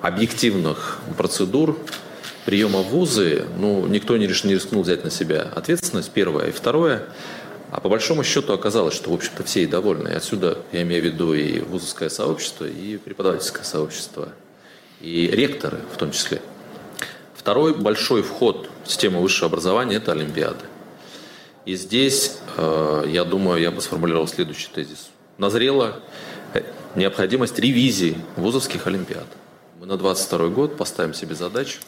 объективных 0.00 0.98
процедур 1.16 1.78
приема 2.44 2.82
в 2.82 2.88
вузы, 2.88 3.46
ну, 3.58 3.86
никто 3.86 4.16
не, 4.16 4.26
реш, 4.26 4.44
не 4.44 4.54
рискнул 4.54 4.82
взять 4.82 5.02
на 5.02 5.10
себя 5.10 5.42
ответственность, 5.54 6.10
первое. 6.12 6.48
И 6.48 6.52
второе, 6.52 7.04
А 7.70 7.80
по 7.80 7.88
большому 7.88 8.22
счету 8.22 8.52
оказалось, 8.52 8.94
что, 8.94 9.10
в 9.10 9.14
общем-то, 9.14 9.42
все 9.44 9.62
и 9.62 9.66
довольны. 9.66 10.10
И 10.10 10.12
отсюда 10.12 10.58
я 10.72 10.82
имею 10.82 11.02
в 11.02 11.06
виду 11.06 11.34
и 11.34 11.60
вузовское 11.60 12.10
сообщество, 12.10 12.66
и 12.66 12.98
преподавательское 12.98 13.64
сообщество, 13.64 14.28
и 15.00 15.26
ректоры 15.26 15.80
в 15.92 15.96
том 15.96 16.12
числе. 16.12 16.40
Второй 17.34 17.74
большой 17.74 18.22
вход 18.22 18.70
в 18.84 18.90
систему 18.90 19.20
высшего 19.20 19.48
образования– 19.48 19.96
это 19.96 20.12
Олимпиады. 20.12 20.64
И 21.64 21.76
здесь, 21.76 22.38
э, 22.58 23.04
я 23.08 23.24
думаю, 23.24 23.60
я 23.60 23.70
бы 23.70 23.80
сформулировал 23.80 24.28
следующий 24.28 24.68
тезис. 24.68 25.08
Назрела 25.38 26.00
э, 26.52 26.62
необходимость 26.94 27.58
ревизии 27.58 28.18
вузовских 28.36 28.86
Олимпиад. 28.86 29.26
Мы 29.80 29.86
на 29.86 29.96
22 29.96 30.48
год 30.48 30.76
поставим 30.76 31.14
себе 31.14 31.34
задачу 31.34 31.78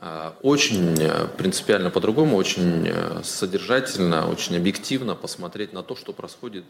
э, 0.00 0.30
очень 0.40 0.98
принципиально 1.36 1.90
по-другому, 1.90 2.36
очень 2.36 2.90
содержательно, 3.24 4.26
очень 4.30 4.56
объективно 4.56 5.14
посмотреть 5.14 5.74
на 5.74 5.82
то, 5.82 5.96
что 5.96 6.14
происходит 6.14 6.64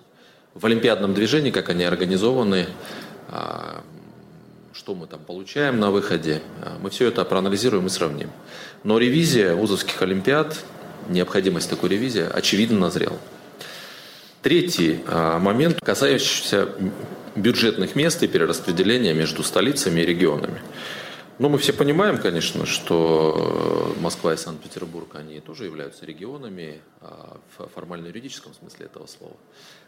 в 0.54 0.66
олимпиадном 0.66 1.14
движении, 1.14 1.52
как 1.52 1.68
они 1.68 1.84
организованы, 1.84 2.66
что 4.72 4.94
мы 4.94 5.06
там 5.06 5.20
получаем 5.20 5.78
на 5.78 5.90
выходе. 5.90 6.40
Мы 6.80 6.88
все 6.88 7.08
это 7.08 7.24
проанализируем 7.26 7.86
и 7.86 7.90
сравним. 7.90 8.30
Но 8.84 8.96
ревизия 8.98 9.54
вузовских 9.54 10.00
олимпиад, 10.00 10.56
необходимость 11.08 11.70
такой 11.70 11.90
ревизии, 11.90 12.26
очевидно 12.32 12.78
назрела. 12.78 13.18
Третий 14.42 15.00
а, 15.06 15.38
момент, 15.38 15.80
касающийся 15.80 16.68
бюджетных 17.34 17.96
мест 17.96 18.22
и 18.22 18.28
перераспределения 18.28 19.12
между 19.12 19.42
столицами 19.42 20.00
и 20.00 20.06
регионами. 20.06 20.60
Ну, 21.38 21.50
мы 21.50 21.58
все 21.58 21.74
понимаем, 21.74 22.16
конечно, 22.16 22.64
что 22.64 23.94
Москва 24.00 24.32
и 24.32 24.38
Санкт-Петербург, 24.38 25.16
они 25.16 25.40
тоже 25.40 25.64
являются 25.64 26.06
регионами 26.06 26.80
а, 27.02 27.36
в 27.58 27.68
формально-юридическом 27.74 28.54
смысле 28.54 28.86
этого 28.86 29.06
слова. 29.06 29.36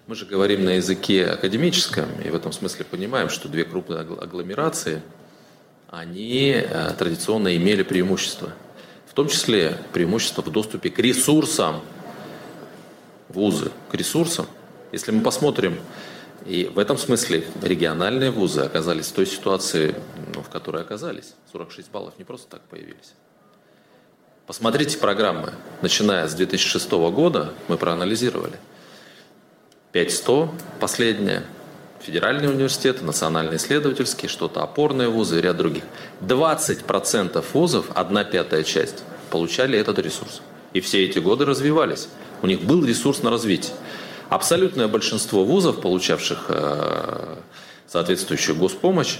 Мы 0.06 0.14
же 0.14 0.26
говорим 0.26 0.64
на 0.64 0.76
языке 0.76 1.24
академическом, 1.24 2.06
и 2.22 2.28
в 2.28 2.34
этом 2.34 2.52
смысле 2.52 2.84
понимаем, 2.84 3.30
что 3.30 3.48
две 3.48 3.64
крупные 3.64 4.00
агломерации, 4.00 5.00
они 5.88 6.54
а, 6.54 6.92
традиционно 6.92 7.56
имели 7.56 7.82
преимущество. 7.82 8.52
Том 9.18 9.26
числе 9.26 9.76
преимущество 9.92 10.42
в 10.42 10.50
доступе 10.52 10.90
к 10.90 10.98
ресурсам 11.00 11.82
вузы, 13.28 13.72
к 13.90 13.94
ресурсам. 13.94 14.46
Если 14.92 15.10
мы 15.10 15.22
посмотрим 15.22 15.80
и 16.46 16.70
в 16.72 16.78
этом 16.78 16.96
смысле 16.96 17.44
региональные 17.60 18.30
вузы 18.30 18.60
оказались 18.60 19.08
в 19.08 19.14
той 19.14 19.26
ситуации, 19.26 19.96
ну, 20.36 20.42
в 20.44 20.48
которой 20.50 20.82
оказались. 20.82 21.34
46 21.50 21.90
баллов 21.90 22.14
не 22.18 22.22
просто 22.22 22.48
так 22.48 22.62
появились. 22.68 23.14
Посмотрите 24.46 24.96
программы. 24.98 25.52
Начиная 25.82 26.28
с 26.28 26.34
2006 26.34 26.88
года 27.10 27.52
мы 27.66 27.76
проанализировали. 27.76 28.54
5100 29.90 30.54
последнее, 30.78 31.42
федеральные 32.00 32.50
университеты, 32.50 33.04
национальные 33.04 33.56
исследовательские, 33.56 34.28
что-то 34.28 34.62
опорные 34.62 35.08
вузы 35.08 35.38
и 35.38 35.40
ряд 35.40 35.56
других. 35.56 35.84
20% 36.20 37.44
вузов, 37.52 37.86
одна 37.94 38.24
пятая 38.24 38.62
часть, 38.62 39.04
получали 39.30 39.78
этот 39.78 39.98
ресурс. 39.98 40.42
И 40.72 40.80
все 40.80 41.04
эти 41.04 41.18
годы 41.18 41.44
развивались. 41.44 42.08
У 42.42 42.46
них 42.46 42.62
был 42.62 42.84
ресурс 42.84 43.22
на 43.22 43.30
развитие. 43.30 43.74
Абсолютное 44.28 44.88
большинство 44.88 45.44
вузов, 45.44 45.80
получавших 45.80 46.46
э, 46.48 47.36
соответствующую 47.86 48.56
госпомощь, 48.56 49.18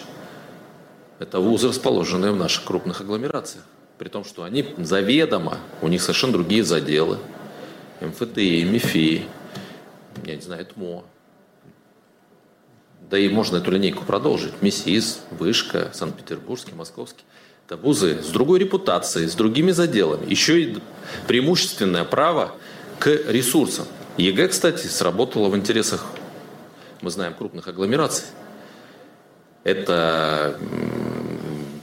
это 1.19 1.41
вузы, 1.41 1.69
расположенные 1.69 2.33
в 2.33 2.37
наших 2.37 2.65
крупных 2.65 3.01
агломерациях. 3.01 3.65
При 3.99 4.09
том, 4.09 4.25
что 4.25 4.45
они 4.45 4.75
заведомо, 4.79 5.59
у 5.83 5.89
них 5.89 6.03
совершенно 6.03 6.35
другие 6.35 6.63
заделы. 6.63 7.19
МФТИ, 8.01 8.63
МИФИ, 8.63 9.25
я 10.25 10.37
не 10.37 10.41
знаю, 10.41 10.67
ИТМО. 10.67 11.05
Да 13.11 13.19
и 13.19 13.29
можно 13.29 13.57
эту 13.57 13.71
линейку 13.71 14.05
продолжить. 14.05 14.53
МИСИС, 14.61 15.21
Вышка, 15.31 15.91
Санкт-Петербургский, 15.95 16.75
Московский. 16.75 17.25
Это 17.67 17.77
вузы 17.77 18.23
с 18.23 18.29
другой 18.29 18.59
репутацией, 18.59 19.29
с 19.29 19.35
другими 19.35 19.73
заделами. 19.73 20.29
Еще 20.29 20.63
и 20.63 20.79
преимущественное 21.27 22.05
право 22.05 22.53
к 22.99 23.09
ресурсам. 23.09 23.87
ЕГЭ, 24.17 24.49
кстати, 24.49 24.87
сработало 24.87 25.49
в 25.49 25.57
интересах, 25.57 26.05
мы 27.01 27.11
знаем, 27.11 27.35
крупных 27.35 27.69
агломераций. 27.69 28.25
Это 29.65 30.59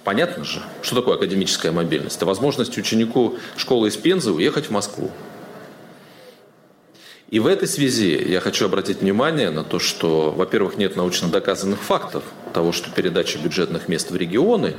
понятно 0.04 0.44
же, 0.44 0.62
что 0.82 0.96
такое 0.96 1.16
академическая 1.16 1.72
мобильность. 1.72 2.18
Это 2.18 2.26
возможность 2.26 2.78
ученику 2.78 3.36
школы 3.58 3.88
из 3.88 3.98
Пензы 3.98 4.32
уехать 4.32 4.66
в 4.66 4.72
Москву. 4.72 5.12
И 7.30 7.40
в 7.40 7.48
этой 7.48 7.68
связи 7.68 8.24
я 8.28 8.40
хочу 8.40 8.66
обратить 8.66 9.02
внимание 9.02 9.50
на 9.50 9.64
то, 9.64 9.80
что, 9.80 10.32
во-первых, 10.32 10.78
нет 10.78 10.96
научно 10.96 11.30
доказанных 11.30 11.82
фактов 11.82 12.24
того, 12.54 12.72
что 12.72 12.92
передача 12.92 13.40
бюджетных 13.40 13.88
мест 13.88 14.12
в 14.12 14.16
регионы 14.16 14.76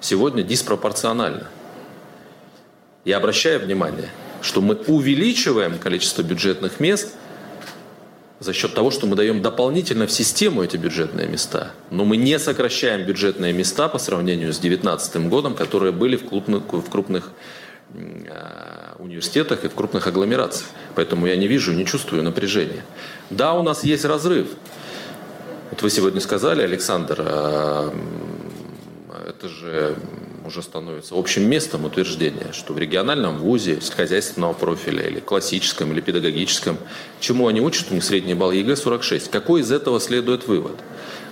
сегодня 0.00 0.42
диспропорциональна. 0.42 1.48
Я 3.04 3.16
обращаю 3.16 3.60
внимание– 3.60 4.10
что 4.46 4.60
мы 4.60 4.76
увеличиваем 4.86 5.78
количество 5.78 6.22
бюджетных 6.22 6.78
мест 6.80 7.14
за 8.38 8.52
счет 8.52 8.74
того, 8.74 8.90
что 8.90 9.06
мы 9.06 9.16
даем 9.16 9.42
дополнительно 9.42 10.06
в 10.06 10.12
систему 10.12 10.62
эти 10.62 10.76
бюджетные 10.76 11.26
места. 11.26 11.72
Но 11.90 12.04
мы 12.04 12.16
не 12.16 12.38
сокращаем 12.38 13.04
бюджетные 13.04 13.52
места 13.52 13.88
по 13.88 13.98
сравнению 13.98 14.52
с 14.52 14.58
2019 14.58 15.28
годом, 15.28 15.54
которые 15.54 15.92
были 15.92 16.16
в 16.16 16.28
крупных, 16.28 16.62
в 16.72 16.90
крупных 16.90 17.30
а, 17.94 18.96
университетах 18.98 19.64
и 19.64 19.68
в 19.68 19.74
крупных 19.74 20.06
агломерациях. 20.06 20.68
Поэтому 20.96 21.26
я 21.26 21.36
не 21.36 21.46
вижу, 21.46 21.72
не 21.72 21.84
чувствую 21.84 22.22
напряжения. 22.22 22.82
Да, 23.28 23.52
у 23.52 23.62
нас 23.62 23.84
есть 23.84 24.04
разрыв. 24.04 24.48
Вот 25.70 25.82
вы 25.82 25.90
сегодня 25.90 26.20
сказали, 26.20 26.62
Александр, 26.62 27.16
а, 27.20 27.94
это 29.28 29.48
же 29.48 29.94
уже 30.46 30.62
становится 30.62 31.14
общим 31.14 31.48
местом 31.50 31.84
утверждения, 31.84 32.52
что 32.52 32.72
в 32.72 32.78
региональном 32.78 33.38
вузе 33.38 33.74
сельскохозяйственного 33.74 34.54
профиля 34.54 35.06
или 35.06 35.20
классическом, 35.20 35.92
или 35.92 36.00
педагогическом, 36.00 36.78
чему 37.20 37.48
они 37.48 37.60
учат, 37.60 37.88
у 37.90 37.94
них 37.94 38.04
средний 38.04 38.34
балл 38.34 38.52
ЕГЭ 38.52 38.76
46. 38.76 39.30
Какой 39.30 39.60
из 39.60 39.72
этого 39.72 40.00
следует 40.00 40.46
вывод? 40.46 40.76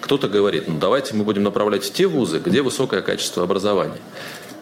Кто-то 0.02 0.28
говорит, 0.28 0.68
ну 0.68 0.78
давайте 0.78 1.14
мы 1.14 1.24
будем 1.24 1.44
направлять 1.44 1.84
в 1.84 1.92
те 1.92 2.06
вузы, 2.06 2.38
где 2.38 2.60
высокое 2.60 3.00
качество 3.00 3.44
образования. 3.44 4.00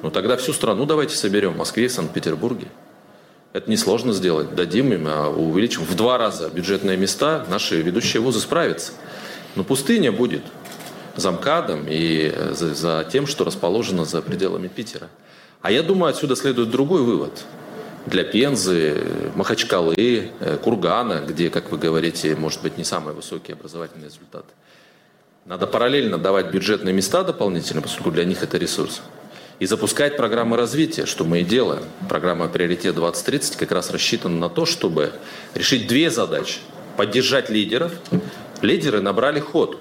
Ну 0.03 0.11
тогда 0.11 0.37
всю 0.37 0.53
страну 0.53 0.85
давайте 0.85 1.17
соберем 1.17 1.55
в 1.55 1.57
Москве 1.57 1.87
и 1.87 1.89
Санкт-Петербурге. 1.89 2.69
Это 3.53 3.71
несложно 3.71 4.13
сделать. 4.13 4.55
Дадим 4.55 4.93
им, 4.93 5.07
а 5.09 5.29
увеличим 5.29 5.85
в 5.85 5.95
два 5.95 6.17
раза 6.17 6.49
бюджетные 6.49 6.97
места, 6.97 7.45
наши 7.51 7.83
ведущие 7.83 8.23
вузы 8.23 8.41
справятся. 8.41 8.93
Но 9.57 9.65
пустыня 9.65 10.11
будет 10.11 10.43
замкадом 11.17 11.87
и 11.87 12.33
э, 12.35 12.55
за, 12.55 12.75
за 12.75 13.07
тем, 13.11 13.27
что 13.27 13.45
расположено 13.45 14.07
за 14.07 14.23
пределами 14.23 14.69
Питера. 14.69 15.09
А 15.61 15.71
я 15.71 15.83
думаю, 15.83 16.11
отсюда 16.11 16.35
следует 16.35 16.71
другой 16.71 17.03
вывод. 17.03 17.45
Для 18.07 18.25
Пензы, 18.25 19.05
Махачкалы, 19.35 19.95
э, 19.97 20.57
Кургана, 20.57 21.23
где, 21.27 21.51
как 21.51 21.71
вы 21.71 21.77
говорите, 21.77 22.35
может 22.35 22.63
быть 22.63 22.79
не 22.79 22.85
самые 22.85 23.15
высокие 23.15 23.55
образовательные 23.55 24.07
результаты. 24.07 24.49
Надо 25.45 25.67
параллельно 25.67 26.19
давать 26.19 26.51
бюджетные 26.51 26.95
места 26.95 27.23
дополнительно, 27.23 27.83
поскольку 27.83 28.11
для 28.11 28.25
них 28.25 28.43
это 28.43 28.57
ресурс. 28.57 29.03
И 29.59 29.67
запускать 29.67 30.17
программы 30.17 30.57
развития, 30.57 31.07
что 31.07 31.25
мы 31.25 31.41
и 31.41 31.45
делаем. 31.45 31.85
Программа 32.09 32.49
«Приоритет 32.49 32.97
2030» 32.97 33.57
как 33.57 33.73
раз 33.73 33.91
рассчитана 33.91 34.37
на 34.39 34.49
то, 34.49 34.67
чтобы 34.67 35.13
решить 35.55 35.87
две 35.87 36.11
задачи. 36.11 36.59
Поддержать 36.97 37.49
лидеров. 37.49 37.93
Лидеры 38.61 39.01
набрали 39.01 39.41
ход. 39.41 39.79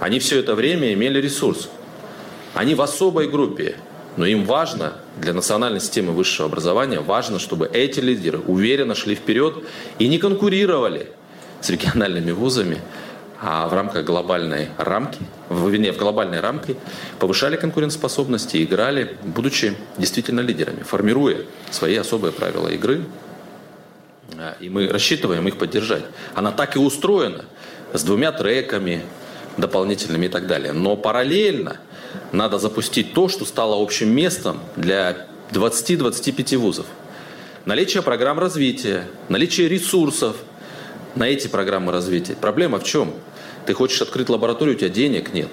Они 0.00 0.18
все 0.18 0.38
это 0.38 0.54
время 0.54 0.92
имели 0.92 1.20
ресурс. 1.20 1.68
Они 2.54 2.74
в 2.74 2.82
особой 2.82 3.28
группе, 3.28 3.76
но 4.16 4.26
им 4.26 4.44
важно, 4.44 4.94
для 5.16 5.32
национальной 5.32 5.80
системы 5.80 6.12
высшего 6.12 6.48
образования, 6.48 7.00
важно, 7.00 7.38
чтобы 7.38 7.70
эти 7.72 8.00
лидеры 8.00 8.38
уверенно 8.38 8.94
шли 8.94 9.14
вперед 9.14 9.64
и 9.98 10.08
не 10.08 10.18
конкурировали 10.18 11.12
с 11.60 11.70
региональными 11.70 12.32
вузами, 12.32 12.80
а 13.40 13.68
в 13.68 13.72
рамках 13.72 14.04
глобальной 14.04 14.70
рамки, 14.78 15.20
в, 15.48 15.70
не, 15.76 15.92
в 15.92 15.96
глобальной 15.96 16.40
рамке 16.40 16.76
повышали 17.18 17.56
конкурентоспособность 17.56 18.54
и 18.54 18.64
играли, 18.64 19.16
будучи 19.22 19.76
действительно 19.96 20.40
лидерами, 20.40 20.82
формируя 20.82 21.42
свои 21.70 21.96
особые 21.96 22.32
правила 22.32 22.68
игры. 22.68 23.04
И 24.60 24.68
мы 24.68 24.88
рассчитываем 24.88 25.46
их 25.46 25.56
поддержать. 25.56 26.04
Она 26.34 26.52
так 26.52 26.76
и 26.76 26.78
устроена, 26.78 27.44
с 27.92 28.02
двумя 28.02 28.32
треками, 28.32 29.04
дополнительными 29.56 30.26
и 30.26 30.28
так 30.28 30.46
далее. 30.46 30.72
Но 30.72 30.96
параллельно 30.96 31.78
надо 32.32 32.58
запустить 32.58 33.14
то, 33.14 33.28
что 33.28 33.44
стало 33.44 33.80
общим 33.80 34.10
местом 34.14 34.60
для 34.76 35.26
20-25 35.52 36.56
вузов. 36.58 36.86
Наличие 37.64 38.02
программ 38.02 38.38
развития, 38.38 39.04
наличие 39.28 39.68
ресурсов 39.68 40.36
на 41.14 41.24
эти 41.24 41.48
программы 41.48 41.92
развития. 41.92 42.34
Проблема 42.34 42.78
в 42.78 42.84
чем? 42.84 43.14
Ты 43.68 43.74
хочешь 43.74 44.00
открыть 44.00 44.30
лабораторию, 44.30 44.74
у 44.74 44.78
тебя 44.78 44.88
денег 44.88 45.34
нет. 45.34 45.50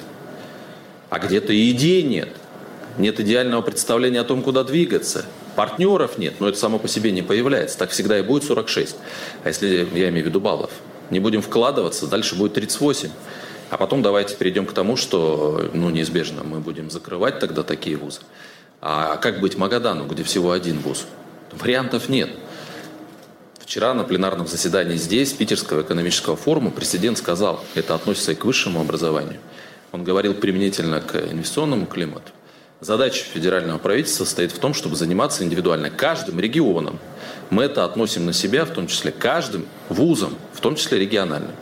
А 1.10 1.20
где-то 1.20 1.52
и 1.52 1.70
идей 1.72 2.02
нет. 2.02 2.30
Нет 2.98 3.20
идеального 3.20 3.62
представления 3.62 4.22
о 4.22 4.24
том, 4.24 4.42
куда 4.42 4.64
двигаться. 4.64 5.26
Партнеров 5.58 6.18
нет, 6.18 6.36
но 6.40 6.48
это 6.48 6.58
само 6.58 6.80
по 6.80 6.88
себе 6.88 7.12
не 7.12 7.24
появляется. 7.24 7.78
Так 7.78 7.90
всегда 7.90 8.18
и 8.18 8.22
будет 8.22 8.46
46. 8.46 8.96
А 9.44 9.50
если, 9.50 9.86
я 9.94 10.08
имею 10.08 10.24
в 10.24 10.30
виду 10.30 10.40
баллов, 10.40 10.72
не 11.10 11.20
будем 11.20 11.42
вкладываться, 11.42 12.08
дальше 12.08 12.36
будет 12.38 12.54
38. 12.54 13.10
А 13.70 13.76
потом 13.76 14.02
давайте 14.02 14.38
перейдем 14.38 14.66
к 14.66 14.72
тому, 14.72 14.96
что 14.96 15.70
ну, 15.74 15.90
неизбежно 15.90 16.46
мы 16.46 16.62
будем 16.62 16.90
закрывать 16.90 17.40
тогда 17.40 17.64
такие 17.64 17.98
вузы. 17.98 18.22
А 18.80 19.18
как 19.18 19.42
быть 19.42 19.58
Магадану, 19.58 20.06
где 20.06 20.24
всего 20.24 20.54
один 20.54 20.80
вуз? 20.80 21.06
Вариантов 21.52 22.08
нет. 22.08 22.30
Вчера 23.66 23.96
на 23.96 24.04
пленарном 24.04 24.46
заседании 24.46 24.96
здесь, 24.96 25.34
Питерского 25.34 25.82
экономического 25.82 26.36
форума, 26.36 26.70
президент 26.70 27.18
сказал, 27.18 27.64
это 27.74 27.96
относится 27.96 28.34
и 28.34 28.36
к 28.36 28.46
высшему 28.46 28.80
образованию. 28.80 29.40
Он 29.92 30.04
говорил 30.04 30.36
применительно 30.36 31.02
к 31.02 31.16
инвестиционному 31.16 31.88
климату. 31.88 32.32
Задача 32.80 33.24
федерального 33.24 33.80
правительства 33.80 34.24
состоит 34.24 34.52
в 34.52 34.60
том, 34.60 34.76
чтобы 34.76 34.96
заниматься 34.96 35.44
индивидуально 35.44 35.90
каждым 35.90 36.40
регионом. 36.40 37.00
Мы 37.50 37.64
это 37.64 37.86
относим 37.86 38.28
на 38.28 38.34
себя, 38.34 38.66
в 38.66 38.70
том 38.70 38.86
числе 38.86 39.12
каждым 39.12 39.66
вузом, 39.90 40.36
в 40.54 40.62
том 40.62 40.76
числе 40.76 41.00
региональным. 41.00 41.56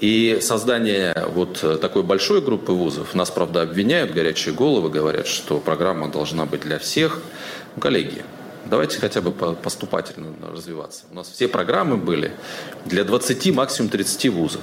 И 0.00 0.38
создание 0.40 1.14
вот 1.34 1.62
такой 1.82 2.04
большой 2.04 2.40
группы 2.40 2.72
вузов, 2.72 3.14
нас, 3.14 3.30
правда, 3.30 3.60
обвиняют, 3.60 4.14
горячие 4.14 4.54
головы, 4.54 4.88
говорят, 4.88 5.26
что 5.26 5.58
программа 5.58 6.08
должна 6.10 6.46
быть 6.46 6.62
для 6.62 6.78
всех. 6.78 7.20
Ну, 7.76 7.82
коллеги, 7.82 8.24
давайте 8.72 8.98
хотя 8.98 9.20
бы 9.20 9.32
поступательно 9.32 10.34
развиваться. 10.50 11.04
У 11.12 11.14
нас 11.14 11.28
все 11.28 11.46
программы 11.46 11.98
были 11.98 12.32
для 12.86 13.04
20, 13.04 13.54
максимум 13.54 13.90
30 13.90 14.30
вузов. 14.30 14.62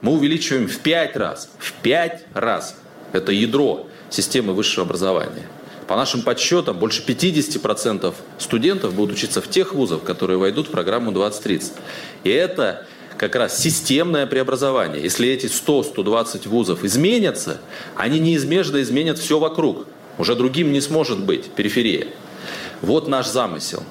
Мы 0.00 0.10
увеличиваем 0.14 0.66
в 0.66 0.80
5 0.80 1.16
раз, 1.16 1.48
в 1.58 1.72
5 1.74 2.24
раз. 2.34 2.74
Это 3.12 3.30
ядро 3.30 3.86
системы 4.10 4.52
высшего 4.52 4.84
образования. 4.84 5.46
По 5.86 5.94
нашим 5.94 6.22
подсчетам, 6.22 6.76
больше 6.76 7.04
50% 7.06 8.12
студентов 8.38 8.94
будут 8.94 9.16
учиться 9.16 9.40
в 9.40 9.48
тех 9.48 9.74
вузах, 9.74 10.02
которые 10.02 10.36
войдут 10.36 10.66
в 10.66 10.70
программу 10.72 11.12
2030. 11.12 11.74
И 12.24 12.30
это 12.30 12.84
как 13.16 13.36
раз 13.36 13.56
системное 13.56 14.26
преобразование. 14.26 15.00
Если 15.00 15.28
эти 15.28 15.46
100-120 15.46 16.48
вузов 16.48 16.82
изменятся, 16.82 17.60
они 17.94 18.18
неизбежно 18.18 18.82
изменят 18.82 19.18
все 19.18 19.38
вокруг. 19.38 19.86
Уже 20.18 20.34
другим 20.34 20.72
не 20.72 20.80
сможет 20.80 21.20
быть 21.20 21.44
периферия. 21.52 22.08
Вот 22.82 23.08
наш 23.08 23.26
замысел. 23.26 23.82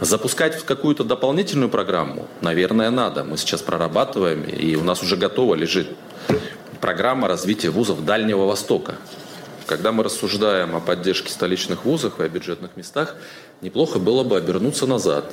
Запускать 0.00 0.54
в 0.54 0.64
какую-то 0.64 1.04
дополнительную 1.04 1.68
программу, 1.68 2.26
наверное, 2.40 2.90
надо. 2.90 3.24
Мы 3.24 3.36
сейчас 3.36 3.62
прорабатываем, 3.62 4.42
и 4.42 4.74
у 4.74 4.82
нас 4.82 5.02
уже 5.02 5.16
готова 5.16 5.54
лежит 5.54 5.88
программа 6.80 7.28
развития 7.28 7.70
вузов 7.70 8.04
Дальнего 8.04 8.44
Востока. 8.44 8.96
Когда 9.66 9.92
мы 9.92 10.02
рассуждаем 10.02 10.74
о 10.74 10.80
поддержке 10.80 11.30
столичных 11.30 11.84
вузов 11.84 12.18
и 12.18 12.24
о 12.24 12.28
бюджетных 12.28 12.76
местах, 12.76 13.14
неплохо 13.60 14.00
было 14.00 14.24
бы 14.24 14.36
обернуться 14.36 14.86
назад 14.86 15.32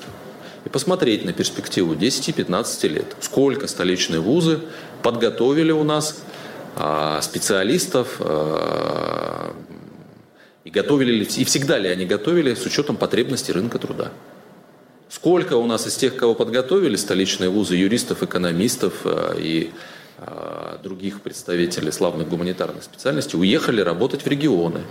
и 0.65 0.69
посмотреть 0.69 1.25
на 1.25 1.33
перспективу 1.33 1.95
10-15 1.95 2.87
лет. 2.89 3.15
Сколько 3.21 3.67
столичные 3.67 4.19
вузы 4.19 4.59
подготовили 5.01 5.71
у 5.71 5.83
нас 5.83 6.21
а, 6.75 7.19
специалистов, 7.21 8.17
а, 8.19 9.55
и 10.63 10.69
готовили 10.69 11.11
ли, 11.11 11.23
и 11.23 11.43
всегда 11.43 11.77
ли 11.77 11.89
они 11.89 12.05
готовили 12.05 12.53
с 12.53 12.65
учетом 12.65 12.97
потребностей 12.97 13.51
рынка 13.51 13.79
труда. 13.79 14.11
Сколько 15.09 15.55
у 15.57 15.65
нас 15.65 15.87
из 15.87 15.95
тех, 15.95 16.15
кого 16.15 16.35
подготовили 16.35 16.95
столичные 16.95 17.49
вузы, 17.49 17.75
юристов, 17.75 18.21
экономистов 18.21 19.01
а, 19.05 19.35
и 19.35 19.71
а, 20.17 20.79
других 20.83 21.21
представителей 21.21 21.91
славных 21.91 22.29
гуманитарных 22.29 22.83
специальностей 22.83 23.39
уехали 23.39 23.81
работать 23.81 24.23
в 24.23 24.27
регионы. 24.27 24.81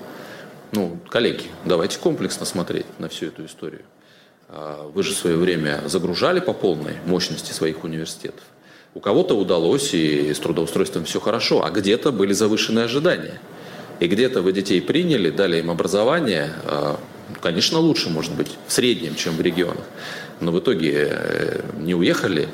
Ну, 0.73 0.99
коллеги, 1.09 1.45
давайте 1.65 1.99
комплексно 1.99 2.47
смотреть 2.47 2.87
на 2.99 3.09
всю 3.09 3.27
эту 3.27 3.45
историю. 3.47 3.83
А, 4.49 4.91
вы 4.93 5.03
же 5.03 5.13
в 5.13 5.17
свое 5.17 5.37
время 5.37 5.83
загружали 5.87 6.41
по 6.41 6.53
полной 6.53 6.97
мощности 7.07 7.53
своих 7.53 7.85
университетов. 7.85 8.43
У 8.95 9.01
кого-то 9.01 9.35
удалось, 9.35 9.95
и 9.95 10.33
с 10.33 10.39
трудоустройством 10.39 11.05
все 11.05 11.21
хорошо, 11.21 11.65
а 11.65 11.71
где-то 11.71 12.11
были 12.11 12.33
завышенные 12.33 12.87
ожидания. 12.87 13.39
И 14.01 14.07
где-то 14.07 14.43
вы 14.43 14.53
детей 14.53 14.81
приняли, 14.81 15.31
дали 15.31 15.59
им 15.59 15.71
образование, 15.71 16.53
а, 16.65 17.01
конечно, 17.41 17.79
лучше, 17.79 18.11
может 18.11 18.35
быть, 18.35 18.49
в 18.67 18.73
среднем, 18.73 19.15
чем 19.15 19.37
в 19.37 19.41
регионах. 19.41 19.85
Но 20.41 20.53
в 20.53 20.61
итоге 20.61 21.09
э, 21.11 21.61
не 21.81 21.95
уехали 21.95 22.49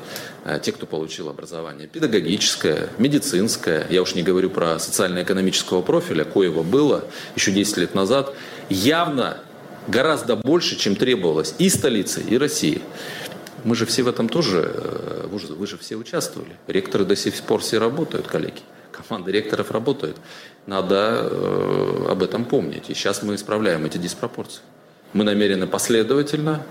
а 0.47 0.59
те, 0.59 0.71
кто 0.71 0.85
получил 0.85 1.27
образование 1.27 1.87
педагогическое, 1.87 2.89
медицинское, 2.99 3.87
я 3.89 4.03
уж 4.03 4.13
не 4.13 4.21
говорю 4.21 4.51
про 4.51 4.77
социально-экономического 4.77 5.81
профиля, 5.81 6.23
коего 6.23 6.61
было 6.61 7.05
еще 7.35 7.51
10 7.51 7.77
лет 7.77 7.95
назад, 7.95 8.31
явно 8.69 9.39
гораздо 9.87 10.35
больше, 10.35 10.77
чем 10.77 10.95
требовалось 10.95 11.55
и 11.57 11.67
столицы, 11.67 12.21
и 12.21 12.37
России. 12.37 12.83
Мы 13.63 13.75
же 13.75 13.87
все 13.87 14.03
в 14.03 14.07
этом 14.07 14.29
тоже, 14.29 14.71
э, 14.71 15.27
вы 15.31 15.39
же, 15.39 15.47
вы 15.47 15.65
же 15.65 15.79
все 15.79 15.95
участвовали. 15.95 16.55
Ректоры 16.67 17.05
до 17.05 17.15
сих 17.15 17.33
пор 17.41 17.61
все 17.61 17.79
работают, 17.79 18.27
коллеги. 18.27 18.61
Команда 18.95 19.31
ректоров 19.31 19.71
работает. 19.71 20.15
Надо 20.67 21.29
э, 21.29 22.07
об 22.09 22.23
этом 22.23 22.45
помнить. 22.45 22.89
И 22.89 22.93
сейчас 22.93 23.23
мы 23.23 23.35
исправляем 23.35 23.85
эти 23.85 23.97
диспропорции. 23.97 24.61
Мы 25.13 25.23
намерены 25.23 25.67
последовательно, 25.67 26.65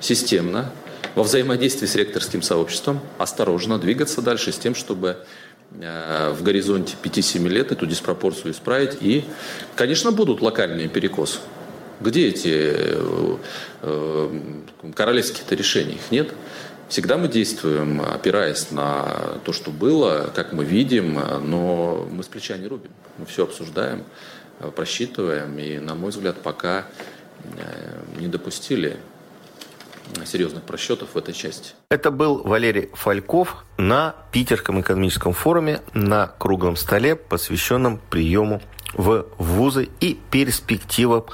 системно 0.00 0.72
во 1.14 1.22
взаимодействии 1.22 1.86
с 1.86 1.94
ректорским 1.94 2.42
сообществом 2.42 3.00
осторожно 3.18 3.78
двигаться 3.78 4.22
дальше 4.22 4.52
с 4.52 4.58
тем, 4.58 4.74
чтобы 4.74 5.18
э, 5.80 6.32
в 6.36 6.42
горизонте 6.42 6.96
5-7 7.02 7.48
лет 7.48 7.72
эту 7.72 7.86
диспропорцию 7.86 8.52
исправить. 8.52 8.96
И, 9.00 9.24
конечно, 9.76 10.12
будут 10.12 10.40
локальные 10.40 10.88
перекосы. 10.88 11.38
Где 12.00 12.28
эти 12.28 12.50
э, 12.52 13.36
э, 13.82 14.40
королевские-то 14.94 15.54
решения? 15.54 15.94
Их 15.94 16.10
нет. 16.10 16.32
Всегда 16.90 17.16
мы 17.16 17.28
действуем, 17.28 18.00
опираясь 18.00 18.72
на 18.72 19.38
то, 19.44 19.52
что 19.52 19.70
было, 19.70 20.28
как 20.34 20.52
мы 20.52 20.64
видим, 20.64 21.14
но 21.48 22.04
мы 22.10 22.24
с 22.24 22.26
плеча 22.26 22.56
не 22.56 22.66
рубим. 22.66 22.90
Мы 23.16 23.26
все 23.26 23.44
обсуждаем, 23.44 24.02
просчитываем, 24.74 25.56
и, 25.56 25.78
на 25.78 25.94
мой 25.94 26.10
взгляд, 26.10 26.42
пока 26.42 26.86
не 28.18 28.26
допустили 28.26 28.96
серьезных 30.24 30.64
просчетов 30.64 31.10
в 31.14 31.16
этой 31.16 31.32
части. 31.32 31.74
Это 31.90 32.10
был 32.10 32.42
Валерий 32.42 32.90
Фальков 32.94 33.64
на 33.78 34.16
Питерском 34.32 34.80
экономическом 34.80 35.32
форуме 35.32 35.82
на 35.94 36.26
круглом 36.26 36.74
столе, 36.74 37.14
посвященном 37.14 38.00
приему 38.10 38.60
в 38.94 39.26
вузы 39.38 39.88
и 40.00 40.18
перспективам 40.32 41.26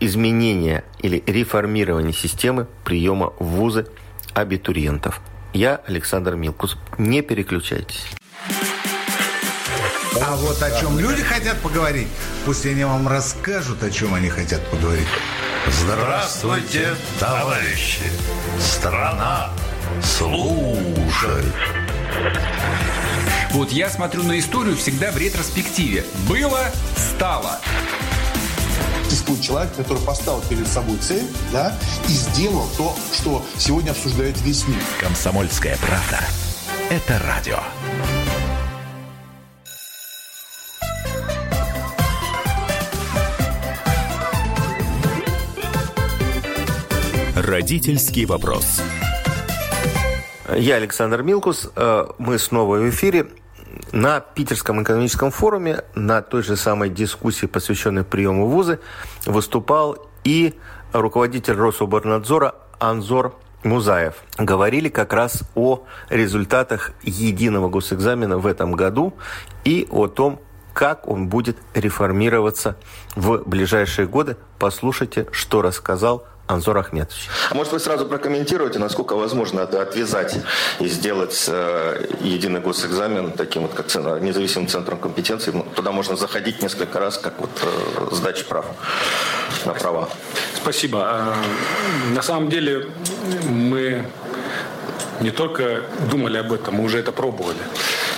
изменения 0.00 0.84
или 0.98 1.22
реформирования 1.24 2.12
системы 2.12 2.66
приема 2.84 3.32
в 3.38 3.44
вузы 3.44 3.86
абитуриентов. 4.34 5.20
Я 5.52 5.80
Александр 5.86 6.34
Милкус. 6.34 6.76
Не 6.98 7.22
переключайтесь. 7.22 8.06
А 10.20 10.36
вот 10.36 10.62
о 10.62 10.80
чем 10.80 10.98
люди 10.98 11.22
хотят 11.22 11.58
поговорить, 11.60 12.08
пусть 12.44 12.64
они 12.66 12.84
вам 12.84 13.08
расскажут, 13.08 13.82
о 13.82 13.90
чем 13.90 14.14
они 14.14 14.28
хотят 14.28 14.64
поговорить. 14.70 15.08
Здравствуйте, 15.66 16.94
товарищи! 17.18 18.02
Страна 18.60 19.50
служит! 20.02 21.44
Вот 23.50 23.70
я 23.70 23.88
смотрю 23.88 24.24
на 24.24 24.38
историю 24.38 24.76
всегда 24.76 25.10
в 25.10 25.16
ретроспективе. 25.16 26.04
Было, 26.28 26.70
стало. 26.96 27.60
Существует 29.14 29.42
человек, 29.42 29.72
который 29.76 30.02
поставил 30.04 30.42
перед 30.48 30.66
собой 30.66 30.96
цель, 30.96 31.22
да, 31.52 31.72
и 32.08 32.10
сделал 32.10 32.66
то, 32.76 32.96
что 33.12 33.44
сегодня 33.58 33.92
обсуждает 33.92 34.36
весь 34.42 34.66
мир. 34.66 34.80
Комсомольская 34.98 35.76
правда. 35.76 36.18
Это 36.90 37.22
радио. 37.24 37.60
Родительский 47.36 48.24
вопрос. 48.24 48.82
Я 50.56 50.74
Александр 50.74 51.22
Милкус. 51.22 51.70
Э, 51.76 52.06
мы 52.18 52.40
снова 52.40 52.78
в 52.78 52.90
эфире. 52.90 53.28
На 53.92 54.20
Питерском 54.20 54.82
экономическом 54.82 55.30
форуме, 55.30 55.84
на 55.94 56.22
той 56.22 56.42
же 56.42 56.56
самой 56.56 56.90
дискуссии, 56.90 57.46
посвященной 57.46 58.04
приему 58.04 58.48
вузы, 58.48 58.80
выступал 59.26 60.08
и 60.24 60.54
руководитель 60.92 61.54
Рособорнадзора 61.54 62.54
Анзор 62.78 63.34
Музаев. 63.62 64.16
Говорили 64.38 64.88
как 64.88 65.12
раз 65.12 65.42
о 65.54 65.84
результатах 66.10 66.92
единого 67.02 67.68
госэкзамена 67.68 68.38
в 68.38 68.46
этом 68.46 68.72
году 68.72 69.14
и 69.64 69.86
о 69.90 70.06
том, 70.06 70.40
как 70.72 71.06
он 71.08 71.28
будет 71.28 71.56
реформироваться 71.72 72.76
в 73.14 73.42
ближайшие 73.46 74.06
годы. 74.06 74.36
Послушайте, 74.58 75.26
что 75.30 75.62
рассказал 75.62 76.26
Анзор 76.46 76.76
Ахметович. 76.76 77.28
А 77.50 77.54
может 77.54 77.72
вы 77.72 77.80
сразу 77.80 78.04
прокомментируете, 78.04 78.78
насколько 78.78 79.16
возможно 79.16 79.60
это 79.60 79.80
отвязать 79.80 80.36
и 80.78 80.88
сделать 80.88 81.44
э, 81.48 82.06
единый 82.20 82.60
госэкзамен 82.60 83.32
таким 83.32 83.62
вот 83.62 83.72
как 83.72 83.86
независимым 84.20 84.68
центром 84.68 84.98
компетенции? 84.98 85.52
Ну, 85.52 85.62
туда 85.74 85.90
можно 85.90 86.16
заходить 86.16 86.62
несколько 86.62 87.00
раз, 87.00 87.16
как 87.16 87.40
вот 87.40 87.50
э, 87.62 88.14
сдача 88.14 88.44
прав 88.44 88.66
на 89.64 89.72
права. 89.72 90.08
Спасибо. 90.54 91.00
А, 91.02 91.34
на 92.14 92.20
самом 92.20 92.50
деле 92.50 92.88
мы 93.48 94.06
не 95.20 95.30
только 95.30 95.84
думали 96.10 96.36
об 96.36 96.52
этом, 96.52 96.74
мы 96.74 96.84
уже 96.84 96.98
это 96.98 97.12
пробовали. 97.12 97.58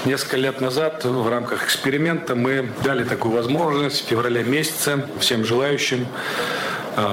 Несколько 0.05 0.37
лет 0.37 0.61
назад 0.61 1.05
в 1.05 1.29
рамках 1.29 1.65
эксперимента 1.65 2.35
мы 2.35 2.71
дали 2.83 3.05
такую 3.05 3.35
возможность 3.35 4.05
в 4.05 4.09
феврале 4.09 4.43
месяце 4.43 5.07
всем 5.21 5.45
желающим 5.45 6.07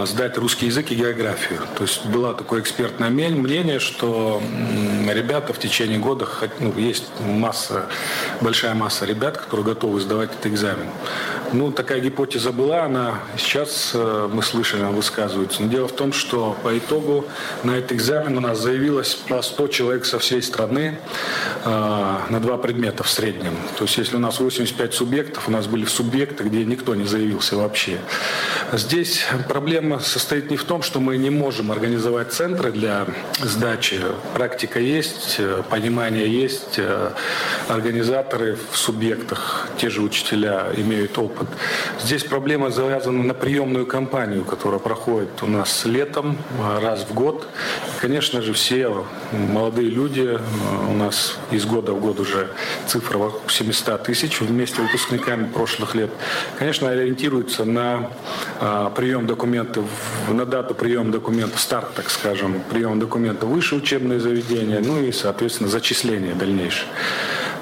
сдать 0.05 0.37
русский 0.37 0.67
язык 0.67 0.91
и 0.91 0.95
географию. 0.95 1.59
То 1.75 1.83
есть 1.83 2.05
было 2.05 2.33
такое 2.33 2.61
экспертное 2.61 3.09
мнение, 3.09 3.79
что 3.79 4.41
ребята 5.07 5.53
в 5.53 5.59
течение 5.59 5.99
года, 5.99 6.27
ну, 6.59 6.73
есть 6.77 7.05
масса, 7.19 7.87
большая 8.41 8.75
масса 8.75 9.05
ребят, 9.05 9.37
которые 9.37 9.65
готовы 9.65 9.99
сдавать 9.99 10.31
этот 10.31 10.45
экзамен. 10.47 10.87
Ну, 11.53 11.71
такая 11.71 11.99
гипотеза 11.99 12.51
была, 12.51 12.85
она 12.85 13.19
сейчас, 13.37 13.91
э, 13.93 14.29
мы 14.33 14.41
слышали, 14.41 14.81
высказывается. 14.85 15.61
Но 15.61 15.69
дело 15.69 15.87
в 15.87 15.91
том, 15.91 16.11
что 16.11 16.57
по 16.63 16.75
итогу 16.75 17.25
на 17.63 17.77
этот 17.77 17.91
экзамен 17.91 18.35
у 18.39 18.41
нас 18.41 18.59
заявилось 18.59 19.13
по 19.13 19.39
100 19.39 19.67
человек 19.67 20.05
со 20.05 20.17
всей 20.17 20.41
страны 20.41 20.97
э, 21.63 21.69
на 22.29 22.39
два 22.39 22.57
предмета 22.57 23.03
в 23.03 23.09
среднем. 23.09 23.55
То 23.77 23.83
есть 23.83 23.99
если 23.99 24.15
у 24.15 24.19
нас 24.19 24.39
85 24.39 24.95
субъектов, 24.95 25.47
у 25.47 25.51
нас 25.51 25.67
были 25.67 25.85
субъекты, 25.85 26.43
где 26.45 26.65
никто 26.65 26.95
не 26.95 27.05
заявился 27.05 27.55
вообще. 27.55 27.99
Здесь 28.71 29.23
проблема 29.47 29.99
состоит 29.99 30.49
не 30.49 30.57
в 30.57 30.63
том, 30.63 30.81
что 30.81 30.99
мы 30.99 31.17
не 31.17 31.29
можем 31.29 31.71
организовать 31.71 32.33
центры 32.33 32.71
для 32.71 33.05
сдачи. 33.39 34.01
Практика 34.33 34.79
есть, 34.79 35.35
э, 35.37 35.61
понимание 35.69 36.27
есть, 36.27 36.79
организаторы 37.67 38.57
в 38.71 38.75
субъектах, 38.75 39.67
те 39.77 39.91
же 39.91 40.01
учителя 40.01 40.69
имеют 40.75 41.15
опыт 41.19 41.42
опыт. 41.43 41.57
Здесь 42.01 42.23
проблема 42.23 42.69
завязана 42.69 43.23
на 43.23 43.33
приемную 43.33 43.85
кампанию, 43.85 44.43
которая 44.43 44.79
проходит 44.79 45.41
у 45.41 45.47
нас 45.47 45.85
летом, 45.85 46.37
а, 46.59 46.79
раз 46.79 47.05
в 47.09 47.13
год. 47.13 47.47
Конечно 48.01 48.41
же, 48.41 48.53
все 48.53 49.05
молодые 49.31 49.89
люди, 49.89 50.37
а, 50.37 50.89
у 50.89 50.93
нас 50.93 51.37
из 51.51 51.65
года 51.65 51.93
в 51.93 51.99
год 51.99 52.19
уже 52.19 52.49
цифра 52.87 53.31
700 53.47 54.03
тысяч 54.03 54.41
вместе 54.41 54.77
с 54.77 54.79
выпускниками 54.79 55.45
прошлых 55.45 55.95
лет, 55.95 56.09
конечно, 56.57 56.89
ориентируются 56.89 57.65
на 57.65 58.09
а, 58.59 58.89
прием 58.89 59.27
документов, 59.27 59.85
на 60.29 60.45
дату 60.45 60.73
приема 60.75 61.11
документов, 61.11 61.59
старт, 61.59 61.93
так 61.95 62.09
скажем, 62.09 62.61
прием 62.71 62.99
документов 62.99 63.49
выше 63.49 63.75
учебные 63.75 64.19
заведения, 64.19 64.79
ну 64.79 65.01
и, 65.01 65.11
соответственно, 65.11 65.69
зачисление 65.69 66.33
дальнейшее. 66.33 66.87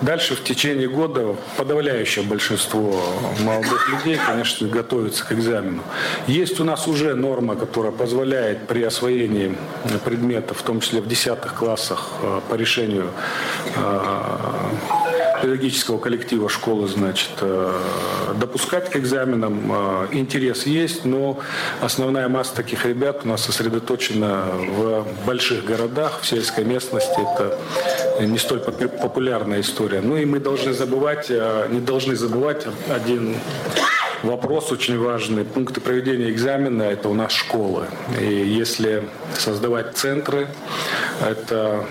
Дальше 0.02 0.36
в 0.36 0.44
течение 0.44 0.90
года 0.90 1.36
подавляющее 1.58 2.26
большинство 2.26 3.00
молодых 3.40 3.90
людей, 3.90 4.20
конечно, 4.26 4.68
готовятся 4.68 5.26
к 5.26 5.32
экзамену. 5.32 5.84
Есть 6.26 6.60
у 6.60 6.64
нас 6.64 6.88
уже 6.88 7.14
норма, 7.14 7.56
которая 7.56 7.92
позволяет 7.92 8.68
при 8.68 8.82
освоении 8.82 9.56
предметов, 10.04 10.58
в 10.58 10.64
том 10.64 10.80
числе 10.82 11.02
в 11.02 11.08
десятых 11.08 11.54
классах, 11.54 12.10
э, 12.24 12.42
по 12.50 12.56
решению 12.56 13.12
э, 13.76 14.00
педагогического 15.42 15.98
коллектива 15.98 16.50
школы, 16.50 16.88
значит, 16.88 17.32
э, 17.42 17.74
допускать 18.36 18.90
к 18.90 18.98
экзаменам. 18.98 19.72
Интерес 20.12 20.66
есть, 20.66 21.06
но 21.06 21.40
основная 21.82 22.28
масса 22.28 22.56
таких 22.56 22.86
ребят 22.86 23.22
у 23.24 23.28
нас 23.28 23.44
сосредоточена 23.44 24.46
в 24.54 25.06
больших 25.26 25.66
городах, 25.66 26.22
в 26.22 26.28
сельской 26.28 26.64
местности. 26.64 27.20
Это 27.20 27.58
не 28.26 28.38
столь 28.38 28.60
популярная 28.60 29.62
история. 29.62 30.02
Ну 30.02 30.18
и 30.18 30.26
мы 30.26 30.40
должны 30.40 30.74
забывать, 30.74 31.28
э, 31.30 31.68
не 31.70 31.80
должны 31.80 32.16
забывать 32.16 32.66
один 32.90 33.36
вопрос 34.24 34.72
очень 34.72 34.98
важный. 34.98 35.46
Пункты 35.46 35.82
проведения 35.82 36.30
экзамена– 36.30 36.84
это 36.84 37.10
у 37.10 37.14
нас 37.14 37.32
школы. 37.32 37.88
И 38.20 38.26
если 38.26 39.10
создавать 39.38 39.96
центры, 39.96 40.48
это 41.22 41.86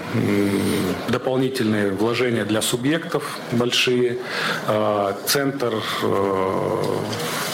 дополнительные 1.08 1.90
вложения 1.90 2.44
для 2.44 2.62
субъектов 2.62 3.38
большие. 3.52 4.18
А, 4.66 5.16
центр 5.26 5.74
э, 6.02 6.82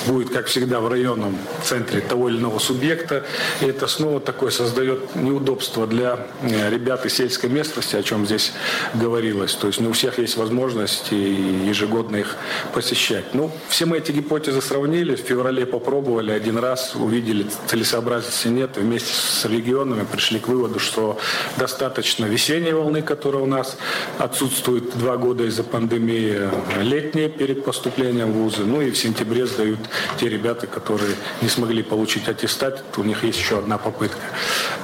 будет, 0.06 0.30
как 0.30 0.46
всегда, 0.46 0.80
в 0.80 0.88
районном 0.88 1.36
центре 1.62 2.00
того 2.00 2.28
или 2.28 2.38
иного 2.38 2.58
субъекта. 2.58 3.24
И 3.60 3.66
это 3.66 3.86
снова 3.86 4.20
такое 4.20 4.50
создает 4.50 5.14
неудобство 5.14 5.86
для 5.86 6.26
э, 6.42 6.70
ребят 6.70 7.06
из 7.06 7.14
сельской 7.14 7.50
местности, 7.50 7.96
о 7.96 8.02
чем 8.02 8.26
здесь 8.26 8.52
говорилось. 8.94 9.54
То 9.54 9.66
есть 9.66 9.80
не 9.80 9.88
у 9.88 9.92
всех 9.92 10.18
есть 10.18 10.36
возможность 10.36 11.12
ежегодно 11.12 12.16
их 12.16 12.36
посещать. 12.72 13.34
Ну, 13.34 13.50
все 13.68 13.86
мы 13.86 13.98
эти 13.98 14.12
гипотезы 14.12 14.60
сравнили, 14.60 15.16
в 15.16 15.20
феврале 15.20 15.66
попробовали 15.66 16.30
один 16.30 16.58
раз, 16.58 16.94
увидели 16.94 17.46
целесообразности 17.66 18.48
нет, 18.48 18.76
вместе 18.76 19.12
с 19.12 19.44
регионами 19.44 20.04
пришли 20.10 20.38
к 20.38 20.48
выводу, 20.48 20.78
что 20.78 21.18
достаточно 21.56 22.26
весенней 22.26 22.72
волны, 22.72 23.02
которая 23.02 23.42
у 23.42 23.46
нас 23.46 23.76
отсутствует 24.18 24.96
два 24.98 25.16
года 25.16 25.44
из-за 25.44 25.62
пандемии, 25.64 26.48
летние 26.80 27.28
перед 27.28 27.64
поступлением 27.64 28.32
в 28.32 28.36
вузы, 28.36 28.64
ну 28.64 28.80
и 28.80 28.90
в 28.90 28.98
сентябре 28.98 29.46
сдают 29.46 29.80
те 30.18 30.28
ребята, 30.28 30.66
которые 30.66 31.14
не 31.42 31.48
смогли 31.48 31.82
получить 31.82 32.28
аттестат, 32.28 32.84
у 32.96 33.02
них 33.02 33.24
есть 33.24 33.38
еще 33.38 33.58
одна 33.58 33.78
попытка. 33.78 34.20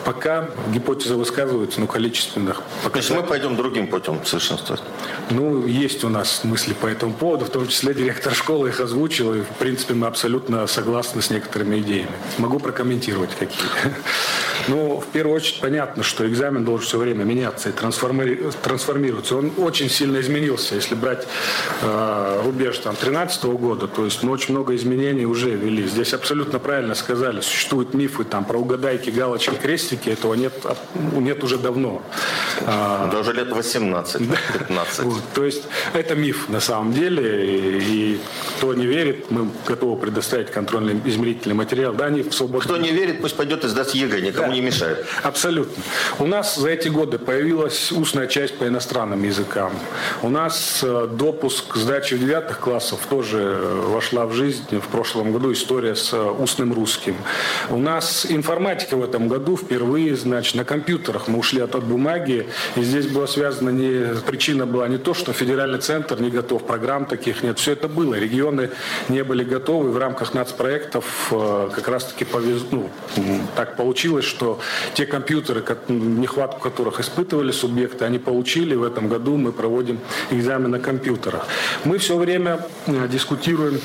Пока 0.05 0.49
гипотезы 0.73 1.17
высказываются, 1.17 1.81
но 1.81 1.87
количественных 1.87 2.63
показателей... 2.83 2.91
То 2.93 2.99
есть 2.99 3.11
мы 3.11 3.23
пойдем 3.23 3.57
другим 3.57 3.87
путем 3.87 4.25
совершенствовать? 4.25 4.83
Ну, 5.31 5.67
есть 5.67 6.05
у 6.05 6.09
нас 6.09 6.45
мысли 6.45 6.75
по 6.75 6.87
этому 6.87 7.15
поводу, 7.15 7.45
в 7.45 7.51
том 7.51 7.69
числе 7.69 7.95
директор 7.95 8.35
школы 8.35 8.69
их 8.69 8.81
озвучил, 8.81 9.35
и, 9.35 9.41
в 9.43 9.57
принципе, 9.59 9.95
мы 9.95 10.07
абсолютно 10.07 10.67
согласны 10.67 11.23
с 11.23 11.31
некоторыми 11.31 11.79
идеями. 11.81 12.13
Могу 12.39 12.59
прокомментировать 12.59 13.31
какие. 13.39 13.69
Ну, 14.69 15.01
в 15.01 15.07
первую 15.07 15.37
очередь, 15.37 15.61
понятно, 15.61 16.05
что 16.05 16.25
экзамен 16.29 16.65
должен 16.65 16.87
все 16.87 16.97
время 16.97 17.25
меняться 17.25 17.71
и 17.71 17.73
трансформироваться. 17.73 19.37
Он 19.37 19.51
очень 19.57 19.91
сильно 19.91 20.21
изменился. 20.21 20.77
Если 20.77 20.95
брать 20.95 21.27
э, 21.81 22.43
рубеж 22.45 22.79
там 22.79 22.95
13 22.95 23.45
года, 23.45 23.89
то 23.89 24.05
есть 24.05 24.23
мы 24.23 24.31
очень 24.31 24.55
много 24.55 24.77
изменений 25.03 25.27
уже 25.27 25.51
ввели. 25.51 25.87
Здесь 25.87 26.15
абсолютно 26.15 26.59
правильно 26.59 26.95
сказали, 26.95 27.41
существуют 27.41 27.95
мифы 27.95 28.25
там 28.25 28.45
про 28.45 28.59
угадайки, 28.59 29.11
галочки, 29.11 29.55
крестики, 29.55 30.11
этого 30.11 30.35
нет, 30.35 30.53
нет 30.95 31.43
уже 31.43 31.59
давно. 31.59 32.03
А, 32.67 33.11
да 33.11 33.21
уже 33.21 33.33
лет 33.33 33.51
18, 33.51 34.29
15. 34.69 35.05
Вот, 35.05 35.23
то 35.35 35.45
есть 35.45 35.65
это 35.93 36.15
миф 36.15 36.49
на 36.49 36.61
самом 36.61 36.93
деле, 36.93 37.81
и, 37.81 38.21
кто 38.57 38.75
не 38.75 38.87
верит, 38.87 39.31
мы 39.31 39.51
готовы 39.67 40.01
предоставить 40.01 40.51
контрольный 40.51 41.01
измерительный 41.05 41.55
материал. 41.55 41.93
Да, 41.95 42.07
они 42.07 42.23
в 42.23 42.33
свободном... 42.33 42.63
Кто 42.63 42.77
не 42.77 42.93
верит, 42.93 43.21
пусть 43.21 43.37
пойдет 43.37 43.65
и 43.65 43.69
сдаст 43.69 43.95
ЕГЭ, 43.95 44.21
никому 44.21 44.49
да, 44.49 44.55
не 44.55 44.61
мешает. 44.61 45.05
Абсолютно. 45.23 45.83
У 46.19 46.27
нас 46.27 46.57
за 46.57 46.71
эти 46.71 46.89
годы 46.89 47.19
появилась 47.19 47.91
устная 47.93 48.27
часть 48.27 48.59
по 48.59 48.67
иностранным 48.67 49.23
языкам. 49.25 49.73
У 50.23 50.29
нас 50.29 50.81
э, 50.83 51.09
допуск 51.11 51.73
к 51.73 51.77
сдаче 51.77 52.17
в 52.17 52.21
девятых 52.21 52.61
классов 52.61 53.01
тоже 53.09 53.39
э, 53.39 53.81
вошла 53.89 54.27
в 54.27 54.33
жизнь 54.33 54.63
в 54.83 54.89
прошлом 54.89 55.33
году 55.33 55.53
история 55.53 55.95
с 55.95 56.13
э, 56.13 56.21
устным 56.21 56.73
русским. 56.73 57.17
У 57.71 57.79
нас 57.79 58.27
информатика 58.29 58.97
в 58.97 59.03
этом 59.03 59.29
году 59.29 59.57
впервые, 59.57 60.17
значит, 60.17 60.55
на 60.55 60.65
компьютерах 60.65 61.29
мы 61.29 61.39
ушли 61.39 61.61
от, 61.61 61.75
от 61.75 61.85
бумаги, 61.85 62.47
и 62.77 62.83
здесь 62.83 63.07
было 63.07 63.27
связано 63.27 63.71
не, 63.71 64.15
причина 64.27 64.67
была 64.67 64.89
не 64.89 64.99
то, 64.99 65.15
что 65.15 65.33
федеральный 65.33 65.79
центр 65.79 66.21
не 66.21 66.31
готов, 66.31 66.67
программ 66.67 67.07
таких 67.07 67.43
нет, 67.43 67.59
все 67.59 67.73
это 67.73 67.89
было, 67.89 68.15
регионы 68.15 68.71
не 69.09 69.25
были 69.25 69.45
готовы, 69.45 69.91
в 69.91 69.99
рамках 69.99 70.35
нацпроектов 70.35 71.33
как 71.75 71.89
раз-таки 71.89 72.25
повез, 72.25 72.63
ну, 72.71 72.91
так 73.57 73.77
получилось, 73.77 74.25
что 74.25 74.61
те 74.95 75.07
компьютеры, 75.07 75.65
нехватку 75.89 76.61
которых 76.61 77.01
испытывали 77.01 77.53
субъекты, 77.53 78.05
они 78.05 78.19
получили. 78.19 78.75
В 78.75 78.83
этом 78.83 79.09
году 79.09 79.37
мы 79.37 79.53
проводим 79.53 80.01
экзамен 80.31 80.71
на 80.71 80.81
компьютерах. 80.81 81.47
Мы 81.85 81.99
все 81.99 82.17
время 82.17 82.67
э, 82.87 83.09
дискутируем 83.09 83.81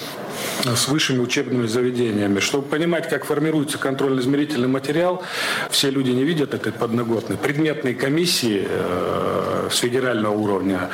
с 0.63 0.87
высшими 0.87 1.19
учебными 1.19 1.67
заведениями. 1.67 2.39
Чтобы 2.39 2.67
понимать, 2.67 3.09
как 3.09 3.25
формируется 3.25 3.77
контрольно-измерительный 3.77 4.67
материал, 4.67 5.23
все 5.69 5.89
люди 5.89 6.11
не 6.11 6.23
видят 6.23 6.53
этот 6.53 6.75
подноготный. 6.75 7.37
Предметные 7.37 7.95
комиссии 7.95 8.65
э, 8.67 9.69
с 9.71 9.77
федерального 9.77 10.33
уровня 10.33 10.89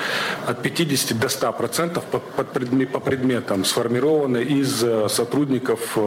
от 0.45 0.61
50 0.61 1.19
до 1.19 1.29
100 1.29 1.53
процентов 1.53 2.03
по, 2.05 2.19
по 2.19 2.99
предметам 2.99 3.65
сформированы 3.65 4.43
из 4.43 4.83
э, 4.83 5.07
сотрудников 5.09 5.93
э, 5.95 5.99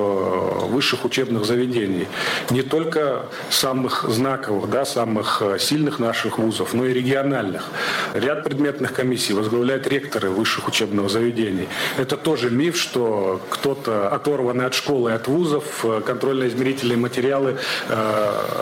высших 0.69 1.05
учебных 1.05 1.45
заведений. 1.45 2.09
Не 2.51 2.63
только 2.63 3.27
самых 3.51 4.05
знаковых, 4.09 4.71
да, 4.71 4.85
самых 4.85 5.43
э, 5.43 5.59
сильных 5.59 5.99
наших 5.99 6.39
вузов, 6.39 6.75
но 6.75 6.87
и 6.87 6.93
региональных. 6.93 7.71
Ряд 8.15 8.45
предметных 8.45 8.93
комиссий 8.93 9.33
возглавляют 9.35 9.87
ректоры 9.87 10.31
высших 10.31 10.69
учебных 10.69 11.11
заведений. 11.11 11.69
Это 11.99 12.17
тоже 12.17 12.51
миф, 12.51 12.77
что 12.77 13.41
кто-то 13.49 14.09
оторванный 14.09 14.67
от 14.67 14.75
школы, 14.75 15.13
от 15.13 15.29
вузов, 15.29 15.85
контрольно-измерительные 16.05 16.97
материалы 16.97 17.59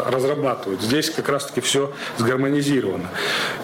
разрабатывают. 0.07 0.83
Здесь 0.83 1.11
как 1.11 1.29
раз-таки 1.29 1.61
все 1.61 1.93
сгармонизировано. 2.19 3.09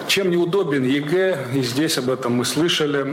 Чем 0.07 0.29
неудобен 0.29 0.83
ЕГЭ, 0.83 1.47
и 1.53 1.61
здесь 1.61 1.97
об 1.97 2.09
этом 2.09 2.33
мы 2.33 2.45
слышали, 2.45 3.05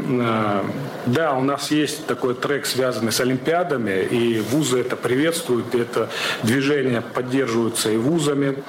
да, 1.06 1.34
у 1.34 1.42
нас 1.42 1.70
есть 1.70 2.06
такой 2.06 2.34
трек, 2.34 2.66
связанный 2.66 3.12
с 3.12 3.20
Олимпиадами, 3.20 4.02
и 4.02 4.40
вузы 4.40 4.80
это 4.80 4.96
приветствуют, 4.96 5.74
и 5.74 5.80
это 5.80 6.09
движение 6.42 7.00
поддерживается 7.00 7.90
и 7.90 7.96
вузами, 7.96 8.62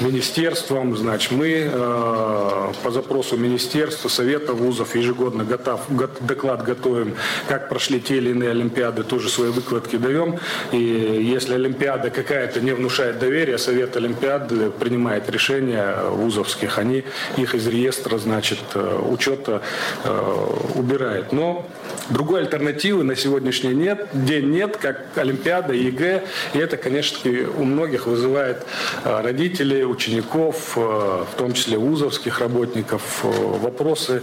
министерством. 0.00 0.96
Значит, 0.96 1.32
мы 1.32 1.70
э, 1.72 2.72
по 2.82 2.90
запросу 2.90 3.36
министерства, 3.36 4.08
совета 4.08 4.52
вузов 4.52 4.94
ежегодно 4.94 5.44
готов, 5.44 5.80
доклад 6.20 6.64
готовим, 6.64 7.14
как 7.48 7.68
прошли 7.68 8.00
те 8.00 8.16
или 8.16 8.30
иные 8.30 8.50
Олимпиады, 8.50 8.81
тоже 8.90 9.28
свои 9.28 9.50
выкладки 9.50 9.96
даем. 9.96 10.38
И 10.72 10.78
если 10.78 11.54
Олимпиада 11.54 12.10
какая-то 12.10 12.60
не 12.60 12.72
внушает 12.72 13.18
доверия, 13.18 13.58
совет 13.58 13.96
Олимпиады 13.96 14.70
принимает 14.70 15.30
решения 15.30 15.94
вузовских, 16.10 16.78
они 16.78 17.04
их 17.36 17.54
из 17.54 17.66
реестра, 17.66 18.18
значит, 18.18 18.58
э, 18.74 18.98
учета 19.08 19.62
э, 20.04 20.46
убирает. 20.74 21.32
Но 21.32 21.66
другой 22.12 22.42
альтернативы 22.42 23.02
на 23.04 23.16
сегодняшний 23.16 23.74
нет, 23.74 24.08
день 24.12 24.50
нет, 24.50 24.76
как 24.76 25.06
Олимпиада, 25.16 25.72
ЕГЭ. 25.72 26.22
И 26.54 26.58
это, 26.58 26.76
конечно, 26.76 27.30
у 27.58 27.64
многих 27.64 28.06
вызывает 28.06 28.64
э, 29.04 29.20
родителей, 29.22 29.84
учеников, 29.84 30.76
в 30.76 31.34
том 31.36 31.52
числе 31.52 31.78
вузовских 31.78 32.40
работников, 32.40 33.20
вопросы, 33.22 34.22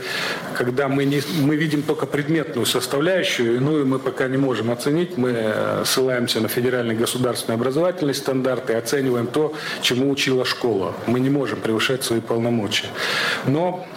когда 0.56 0.88
мы, 0.88 1.06
не, 1.06 1.22
мы 1.42 1.56
видим 1.56 1.82
только 1.82 2.06
предметную 2.06 2.66
составляющую, 2.66 3.62
ну 3.62 3.80
и 3.80 3.84
мы 3.84 4.00
пока 4.00 4.28
не 4.28 4.38
можем 4.38 4.72
оценить, 4.72 5.18
мы 5.18 5.84
ссылаемся 5.86 6.40
на 6.42 6.48
федеральные 6.48 6.98
государственные 6.98 7.56
образовательные 7.56 8.14
стандарты 8.14 8.74
и 8.74 8.76
оцениваем 8.76 9.28
то, 9.28 9.54
чему 9.82 10.10
учила 10.10 10.46
школа. 10.46 10.94
Мы 11.08 11.20
не 11.20 11.30
можем 11.30 11.60
превышать 11.60 12.04
свои 12.04 12.20
полномочия. 12.20 12.88
Но 13.46 13.88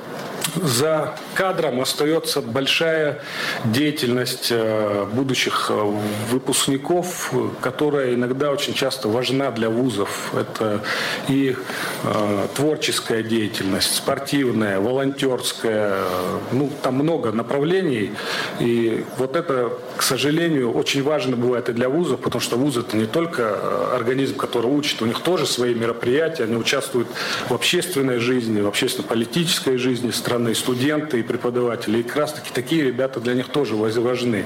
за 0.57 1.17
кадром 1.35 1.81
остается 1.81 2.41
большая 2.41 3.23
деятельность 3.65 4.49
э, 4.51 5.07
будущих 5.13 5.71
э, 5.71 5.97
выпускников, 6.31 7.33
которая 7.61 8.15
иногда 8.15 8.51
очень 8.51 8.75
часто 8.75 9.09
важна 9.09 9.51
для 9.51 9.71
вузов. 9.71 10.33
Это 10.35 10.83
и 11.29 11.57
э, 12.05 12.47
творческая 12.55 13.23
деятельность, 13.23 13.95
спортивная, 13.95 14.81
волонтерская, 14.81 16.05
ну, 16.53 16.71
там 16.83 16.95
много 16.95 17.33
направлений. 17.33 18.13
И 18.61 19.05
вот 19.19 19.37
это, 19.37 19.73
к 19.97 20.03
сожалению, 20.03 20.73
очень 20.73 21.03
важно 21.03 21.37
бывает 21.37 21.69
и 21.69 21.73
для 21.73 21.89
вузов, 21.89 22.21
потому 22.21 22.41
что 22.41 22.57
вуз 22.57 22.77
это 22.77 22.97
не 22.97 23.07
только 23.07 23.95
организм, 23.95 24.37
который 24.37 24.71
учит, 24.71 25.01
у 25.03 25.07
них 25.07 25.21
тоже 25.21 25.47
свои 25.47 25.75
мероприятия, 25.75 26.45
они 26.45 26.57
участвуют 26.57 27.09
в 27.49 27.55
общественной 27.55 28.19
жизни, 28.19 28.61
в 28.61 28.69
общественно-политической 28.69 29.77
жизни 29.77 30.11
страны, 30.11 30.32
студенты 30.55 31.21
и 31.21 31.23
преподаватели. 31.23 31.99
И 31.99 32.03
как 32.03 32.17
раз 32.17 32.33
таки 32.33 32.51
такие 32.53 32.83
ребята 32.83 33.21
для 33.21 33.35
них 33.35 33.49
тоже 33.49 33.77
важны. 33.77 34.45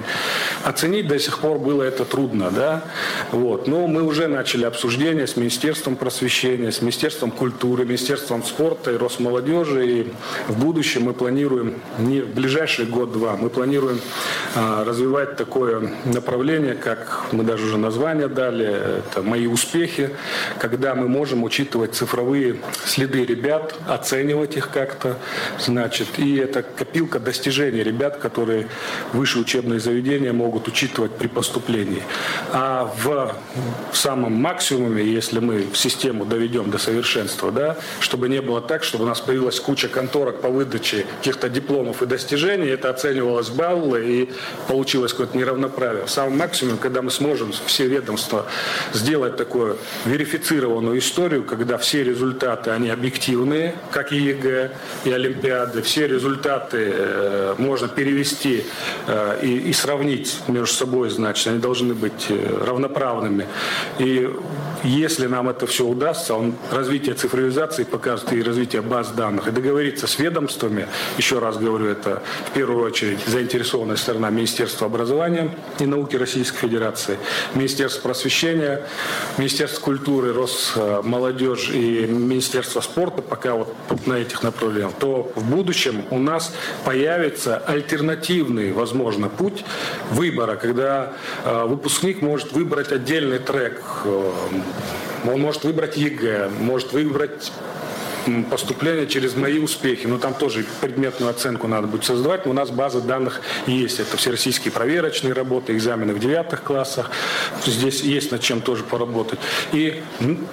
Оценить 0.64 1.08
до 1.08 1.18
сих 1.18 1.38
пор 1.38 1.58
было 1.58 1.82
это 1.82 2.04
трудно, 2.04 2.50
да? 2.50 2.84
Вот. 3.32 3.66
Но 3.66 3.86
мы 3.86 4.02
уже 4.02 4.26
начали 4.26 4.64
обсуждение 4.64 5.26
с 5.26 5.36
Министерством 5.36 5.96
просвещения, 5.96 6.70
с 6.72 6.80
Министерством 6.80 7.30
культуры, 7.30 7.84
Министерством 7.84 8.42
спорта 8.44 8.92
и 8.92 8.96
Росмолодежи. 8.96 9.86
И 9.86 10.12
в 10.48 10.58
будущем 10.58 11.04
мы 11.04 11.14
планируем, 11.14 11.74
не 11.98 12.20
в 12.20 12.34
ближайший 12.34 12.86
год-два, 12.86 13.36
мы 13.36 13.50
планируем 13.50 14.00
а, 14.54 14.84
развивать 14.84 15.36
такое 15.36 15.92
направление, 16.04 16.74
как 16.74 17.26
мы 17.32 17.44
даже 17.44 17.66
уже 17.66 17.78
название 17.78 18.28
дали, 18.28 18.66
это 18.66 19.22
«Мои 19.22 19.46
успехи», 19.46 20.10
когда 20.58 20.94
мы 20.94 21.08
можем 21.08 21.44
учитывать 21.44 21.94
цифровые 21.94 22.56
следы 22.84 23.24
ребят, 23.24 23.74
оценивать 23.88 24.56
их 24.56 24.70
как-то, 24.70 25.16
значит, 25.76 26.18
и 26.18 26.36
это 26.36 26.62
копилка 26.62 27.18
достижений 27.18 27.82
ребят, 27.82 28.16
которые 28.16 28.66
высшие 29.12 29.42
учебные 29.42 29.78
заведения 29.78 30.32
могут 30.32 30.68
учитывать 30.68 31.12
при 31.12 31.26
поступлении. 31.26 32.02
А 32.50 32.90
в 33.02 33.34
самом 33.92 34.32
максимуме, 34.32 35.04
если 35.04 35.38
мы 35.38 35.66
систему 35.74 36.24
доведем 36.24 36.70
до 36.70 36.78
совершенства, 36.78 37.52
да, 37.52 37.76
чтобы 38.00 38.30
не 38.30 38.40
было 38.40 38.62
так, 38.62 38.84
чтобы 38.84 39.04
у 39.04 39.06
нас 39.06 39.20
появилась 39.20 39.60
куча 39.60 39.88
конторок 39.88 40.40
по 40.40 40.48
выдаче 40.48 41.04
каких-то 41.18 41.50
дипломов 41.50 42.02
и 42.02 42.06
достижений, 42.06 42.68
это 42.68 42.88
оценивалось 42.88 43.50
баллы 43.50 44.04
и 44.06 44.30
получилось 44.68 45.12
какое-то 45.12 45.36
неравноправие. 45.36 46.06
В 46.06 46.10
самом 46.10 46.38
максимуме, 46.38 46.78
когда 46.80 47.02
мы 47.02 47.10
сможем 47.10 47.52
все 47.66 47.86
ведомства 47.86 48.46
сделать 48.94 49.36
такую 49.36 49.76
верифицированную 50.06 50.98
историю, 50.98 51.44
когда 51.44 51.76
все 51.76 52.02
результаты, 52.02 52.70
они 52.70 52.88
объективные, 52.88 53.74
как 53.90 54.12
и 54.12 54.16
ЕГЭ, 54.16 54.70
и 55.04 55.12
Олимпиады, 55.66 55.82
все 55.82 56.06
результаты 56.06 56.92
э, 56.94 57.54
можно 57.58 57.88
перевести 57.88 58.64
э, 59.06 59.40
и, 59.42 59.70
и 59.70 59.72
сравнить 59.72 60.38
между 60.48 60.74
собой, 60.74 61.10
значит, 61.10 61.46
они 61.48 61.58
должны 61.58 61.94
быть 61.94 62.26
э, 62.28 62.64
равноправными. 62.64 63.46
И 63.98 64.30
если 64.84 65.26
нам 65.26 65.48
это 65.48 65.66
все 65.66 65.84
удастся, 65.84 66.34
он, 66.34 66.54
развитие 66.70 67.14
цифровизации 67.14 67.84
покажет 67.84 68.32
и 68.32 68.42
развитие 68.42 68.82
баз 68.82 69.10
данных, 69.10 69.48
и 69.48 69.50
договориться 69.50 70.06
с 70.06 70.18
ведомствами, 70.18 70.86
еще 71.18 71.38
раз 71.38 71.56
говорю, 71.56 71.86
это 71.86 72.22
в 72.46 72.50
первую 72.52 72.84
очередь 72.84 73.20
заинтересованная 73.26 73.96
сторона 73.96 74.30
Министерства 74.30 74.86
образования 74.86 75.56
и 75.80 75.86
науки 75.86 76.16
Российской 76.16 76.58
Федерации, 76.58 77.18
Министерство 77.54 78.02
просвещения, 78.02 78.82
Министерство 79.38 79.80
культуры, 79.80 80.32
Росмолодежь 80.32 81.70
и 81.70 82.06
Министерство 82.06 82.80
спорта, 82.80 83.22
пока 83.22 83.54
вот 83.54 83.74
на 84.06 84.14
этих 84.14 84.42
направлениях, 84.42 84.92
то 84.98 85.32
в 85.34 85.44
будущем 85.44 85.55
у 86.10 86.18
нас 86.18 86.54
появится 86.84 87.58
альтернативный, 87.58 88.72
возможно, 88.72 89.28
путь 89.28 89.64
выбора, 90.10 90.56
когда 90.56 91.12
э, 91.44 91.64
выпускник 91.66 92.22
может 92.22 92.52
выбрать 92.52 92.92
отдельный 92.92 93.38
трек. 93.38 93.82
Э, 94.04 94.32
он 95.24 95.40
может 95.40 95.64
выбрать 95.64 95.96
ЕГЭ, 95.96 96.50
может 96.60 96.92
выбрать 96.92 97.52
поступления 98.50 99.06
через 99.06 99.34
мои 99.34 99.58
успехи. 99.58 100.06
Но 100.06 100.18
там 100.18 100.34
тоже 100.34 100.64
предметную 100.80 101.30
оценку 101.30 101.68
надо 101.68 101.86
будет 101.86 102.04
создавать. 102.04 102.46
У 102.46 102.52
нас 102.52 102.70
база 102.70 103.00
данных 103.00 103.40
есть. 103.66 104.00
Это 104.00 104.16
все 104.16 104.30
российские 104.30 104.72
проверочные 104.72 105.32
работы, 105.32 105.72
экзамены 105.72 106.14
в 106.14 106.18
девятых 106.18 106.62
классах. 106.62 107.10
Здесь 107.64 108.02
есть 108.02 108.32
над 108.32 108.40
чем 108.40 108.60
тоже 108.60 108.84
поработать. 108.84 109.38
И, 109.72 110.02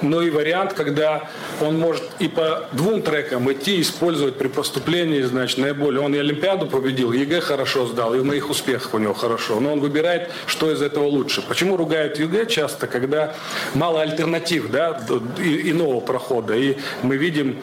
но 0.02 0.22
и 0.22 0.30
вариант, 0.30 0.74
когда 0.74 1.30
он 1.62 1.80
может 1.80 2.04
и 2.20 2.28
по 2.28 2.68
двум 2.72 3.02
трекам 3.02 3.52
идти, 3.52 3.82
использовать 3.82 4.38
при 4.38 4.48
поступлении, 4.48 5.22
значит, 5.22 5.58
наиболее. 5.58 6.02
Он 6.02 6.14
и 6.16 6.18
Олимпиаду 6.18 6.68
победил, 6.68 7.12
ЕГЭ 7.12 7.42
хорошо 7.42 7.88
сдал, 7.88 8.14
и 8.16 8.20
в 8.20 8.26
моих 8.26 8.50
успехах 8.50 8.94
у 8.94 8.98
него 8.98 9.14
хорошо. 9.14 9.60
Но 9.60 9.74
он 9.74 9.80
выбирает, 9.80 10.30
что 10.48 10.72
из 10.72 10.82
этого 10.82 11.06
лучше. 11.06 11.42
Почему 11.42 11.78
ругают 11.78 12.20
ЕГЭ 12.20 12.46
часто, 12.46 12.88
когда 12.88 13.36
мало 13.74 14.02
альтернатив, 14.02 14.70
да, 14.70 15.00
иного 15.40 16.00
прохода. 16.00 16.56
И 16.56 16.78
мы 17.02 17.18
видим 17.18 17.63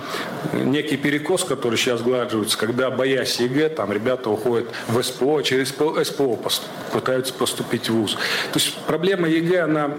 некий 0.53 0.96
перекос, 0.96 1.44
который 1.44 1.76
сейчас 1.76 2.01
сглаживается, 2.01 2.59
когда, 2.59 2.90
боясь 2.90 3.40
ЕГЭ, 3.40 3.70
там 3.70 3.92
ребята 3.92 4.30
уходят 4.30 4.68
в 4.88 5.03
СПО, 5.03 5.42
через 5.42 5.68
СПО 5.70 6.38
пытаются 6.92 7.34
поступить 7.34 7.88
в 7.88 7.94
ВУЗ. 7.94 8.14
То 8.53 8.59
есть 8.59 8.76
проблема 8.86 9.28
ЕГЭ, 9.28 9.62
она, 9.62 9.90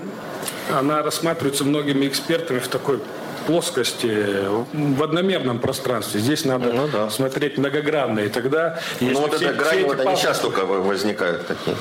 она 0.72 1.04
рассматривается 1.04 1.64
многими 1.64 2.08
экспертами 2.08 2.60
в 2.60 2.68
такой 2.68 3.00
плоскости, 3.48 4.26
в 4.74 5.04
одномерном 5.04 5.60
пространстве. 5.60 6.20
Здесь 6.20 6.46
надо 6.46 6.72
ну, 6.74 6.88
да. 6.88 7.10
смотреть 7.10 7.58
многогранно. 7.58 8.20
И 8.20 8.30
тогда... 8.30 8.80
Ну 9.00 9.20
вот 9.20 9.36
все, 9.36 9.50
эта 9.50 9.54
грань, 9.54 9.84
вот 9.84 10.00
они 10.00 10.16
сейчас 10.16 10.40
только 10.40 10.66
возникают 10.66 11.48
такие. 11.48 11.76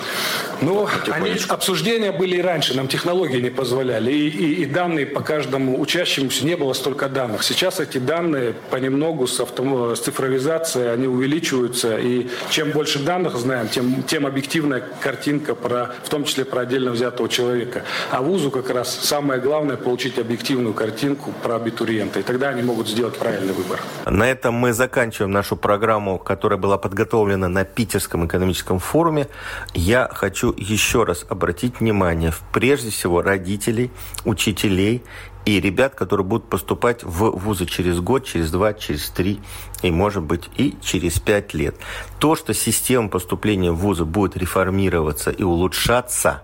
Ну, 0.60 0.88
они, 1.10 1.34
обсуждения 1.48 2.12
были 2.12 2.36
и 2.36 2.42
раньше, 2.42 2.76
нам 2.76 2.88
технологии 2.88 3.40
не 3.40 3.50
позволяли. 3.50 4.12
И, 4.12 4.28
и, 4.28 4.62
и 4.62 4.66
данные 4.66 5.06
по 5.06 5.20
каждому 5.20 5.80
учащемуся 5.80 6.44
не 6.44 6.56
было 6.56 6.72
столько 6.72 7.08
данных. 7.08 7.42
Сейчас 7.42 7.80
эти 7.80 7.98
данные 7.98 8.54
понемногу 8.70 9.26
с, 9.26 9.40
авто, 9.40 9.94
с 9.94 10.00
цифровизацией, 10.00 10.92
они 10.92 11.06
увеличиваются. 11.06 11.98
И 11.98 12.28
чем 12.50 12.70
больше 12.70 12.98
данных 12.98 13.36
знаем, 13.36 13.68
тем, 13.68 14.02
тем 14.02 14.26
объективная 14.26 14.82
картинка, 15.00 15.54
про, 15.54 15.94
в 16.04 16.08
том 16.08 16.24
числе 16.24 16.44
про 16.44 16.62
отдельно 16.62 16.90
взятого 16.90 17.28
человека. 17.28 17.84
А 18.10 18.22
вузу 18.22 18.50
как 18.50 18.70
раз 18.70 18.94
самое 19.02 19.40
главное 19.40 19.76
получить 19.76 20.18
объективную 20.18 20.74
картинку 20.74 21.32
про 21.42 21.49
абитуриента. 21.56 22.20
И 22.20 22.22
тогда 22.22 22.48
они 22.48 22.62
могут 22.62 22.88
сделать 22.88 23.16
правильный 23.18 23.52
выбор. 23.52 23.80
На 24.06 24.30
этом 24.30 24.54
мы 24.54 24.72
заканчиваем 24.72 25.30
нашу 25.30 25.56
программу, 25.56 26.18
которая 26.18 26.58
была 26.58 26.78
подготовлена 26.78 27.48
на 27.48 27.64
Питерском 27.64 28.26
экономическом 28.26 28.78
форуме. 28.78 29.28
Я 29.74 30.08
хочу 30.12 30.54
еще 30.56 31.04
раз 31.04 31.24
обратить 31.28 31.80
внимание, 31.80 32.32
прежде 32.52 32.90
всего, 32.90 33.22
родителей, 33.22 33.90
учителей 34.24 35.02
и 35.44 35.60
ребят, 35.60 35.94
которые 35.94 36.26
будут 36.26 36.48
поступать 36.48 37.02
в 37.02 37.30
вузы 37.30 37.66
через 37.66 38.00
год, 38.00 38.24
через 38.24 38.50
два, 38.50 38.74
через 38.74 39.08
три 39.10 39.40
и, 39.82 39.90
может 39.90 40.22
быть, 40.22 40.48
и 40.56 40.76
через 40.82 41.18
пять 41.18 41.54
лет. 41.54 41.76
То, 42.18 42.36
что 42.36 42.52
система 42.52 43.08
поступления 43.08 43.72
в 43.72 43.76
вузы 43.76 44.04
будет 44.04 44.36
реформироваться 44.36 45.30
и 45.30 45.42
улучшаться, 45.42 46.42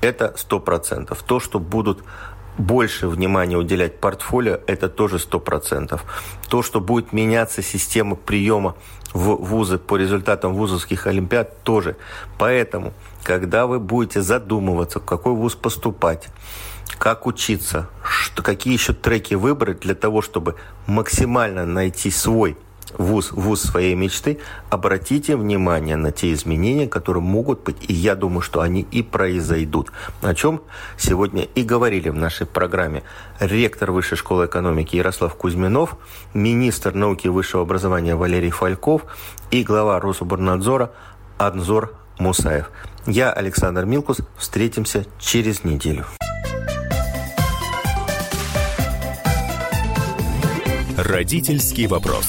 это 0.00 0.34
сто 0.36 0.60
процентов. 0.60 1.22
То, 1.22 1.40
что 1.40 1.58
будут 1.58 2.02
больше 2.58 3.08
внимания 3.08 3.56
уделять 3.56 4.00
портфолио, 4.00 4.60
это 4.66 4.88
тоже 4.88 5.18
сто 5.18 5.40
процентов. 5.40 6.04
То, 6.48 6.62
что 6.62 6.80
будет 6.80 7.12
меняться 7.12 7.62
система 7.62 8.16
приема 8.16 8.76
в 9.12 9.36
вузы 9.36 9.78
по 9.78 9.96
результатам 9.96 10.54
вузовских 10.54 11.06
олимпиад, 11.06 11.62
тоже. 11.62 11.96
Поэтому, 12.38 12.92
когда 13.22 13.66
вы 13.66 13.78
будете 13.78 14.22
задумываться, 14.22 15.00
в 15.00 15.04
какой 15.04 15.32
вуз 15.32 15.54
поступать, 15.54 16.28
как 16.98 17.26
учиться, 17.26 17.88
что, 18.02 18.42
какие 18.42 18.72
еще 18.72 18.92
треки 18.92 19.34
выбрать 19.34 19.80
для 19.80 19.94
того, 19.94 20.22
чтобы 20.22 20.56
максимально 20.86 21.64
найти 21.64 22.10
свой 22.10 22.56
вуз, 22.98 23.32
вуз 23.32 23.62
своей 23.62 23.94
мечты, 23.94 24.38
обратите 24.70 25.36
внимание 25.36 25.96
на 25.96 26.12
те 26.12 26.32
изменения, 26.32 26.88
которые 26.88 27.22
могут 27.22 27.62
быть, 27.62 27.76
и 27.88 27.92
я 27.92 28.14
думаю, 28.14 28.42
что 28.42 28.60
они 28.60 28.82
и 28.90 29.02
произойдут. 29.02 29.92
О 30.22 30.34
чем 30.34 30.62
сегодня 30.96 31.44
и 31.54 31.62
говорили 31.62 32.08
в 32.08 32.14
нашей 32.14 32.46
программе 32.46 33.02
ректор 33.40 33.90
Высшей 33.90 34.18
школы 34.18 34.46
экономики 34.46 34.96
Ярослав 34.96 35.34
Кузьминов, 35.34 35.96
министр 36.34 36.94
науки 36.94 37.26
и 37.26 37.30
высшего 37.30 37.62
образования 37.62 38.16
Валерий 38.16 38.50
Фальков 38.50 39.02
и 39.50 39.62
глава 39.62 40.00
Рособорнадзора 40.00 40.92
Анзор 41.38 41.94
Мусаев. 42.18 42.70
Я, 43.06 43.32
Александр 43.32 43.84
Милкус, 43.84 44.18
встретимся 44.38 45.04
через 45.18 45.64
неделю. 45.64 46.04
Родительский 50.96 51.86
вопрос. 51.86 52.28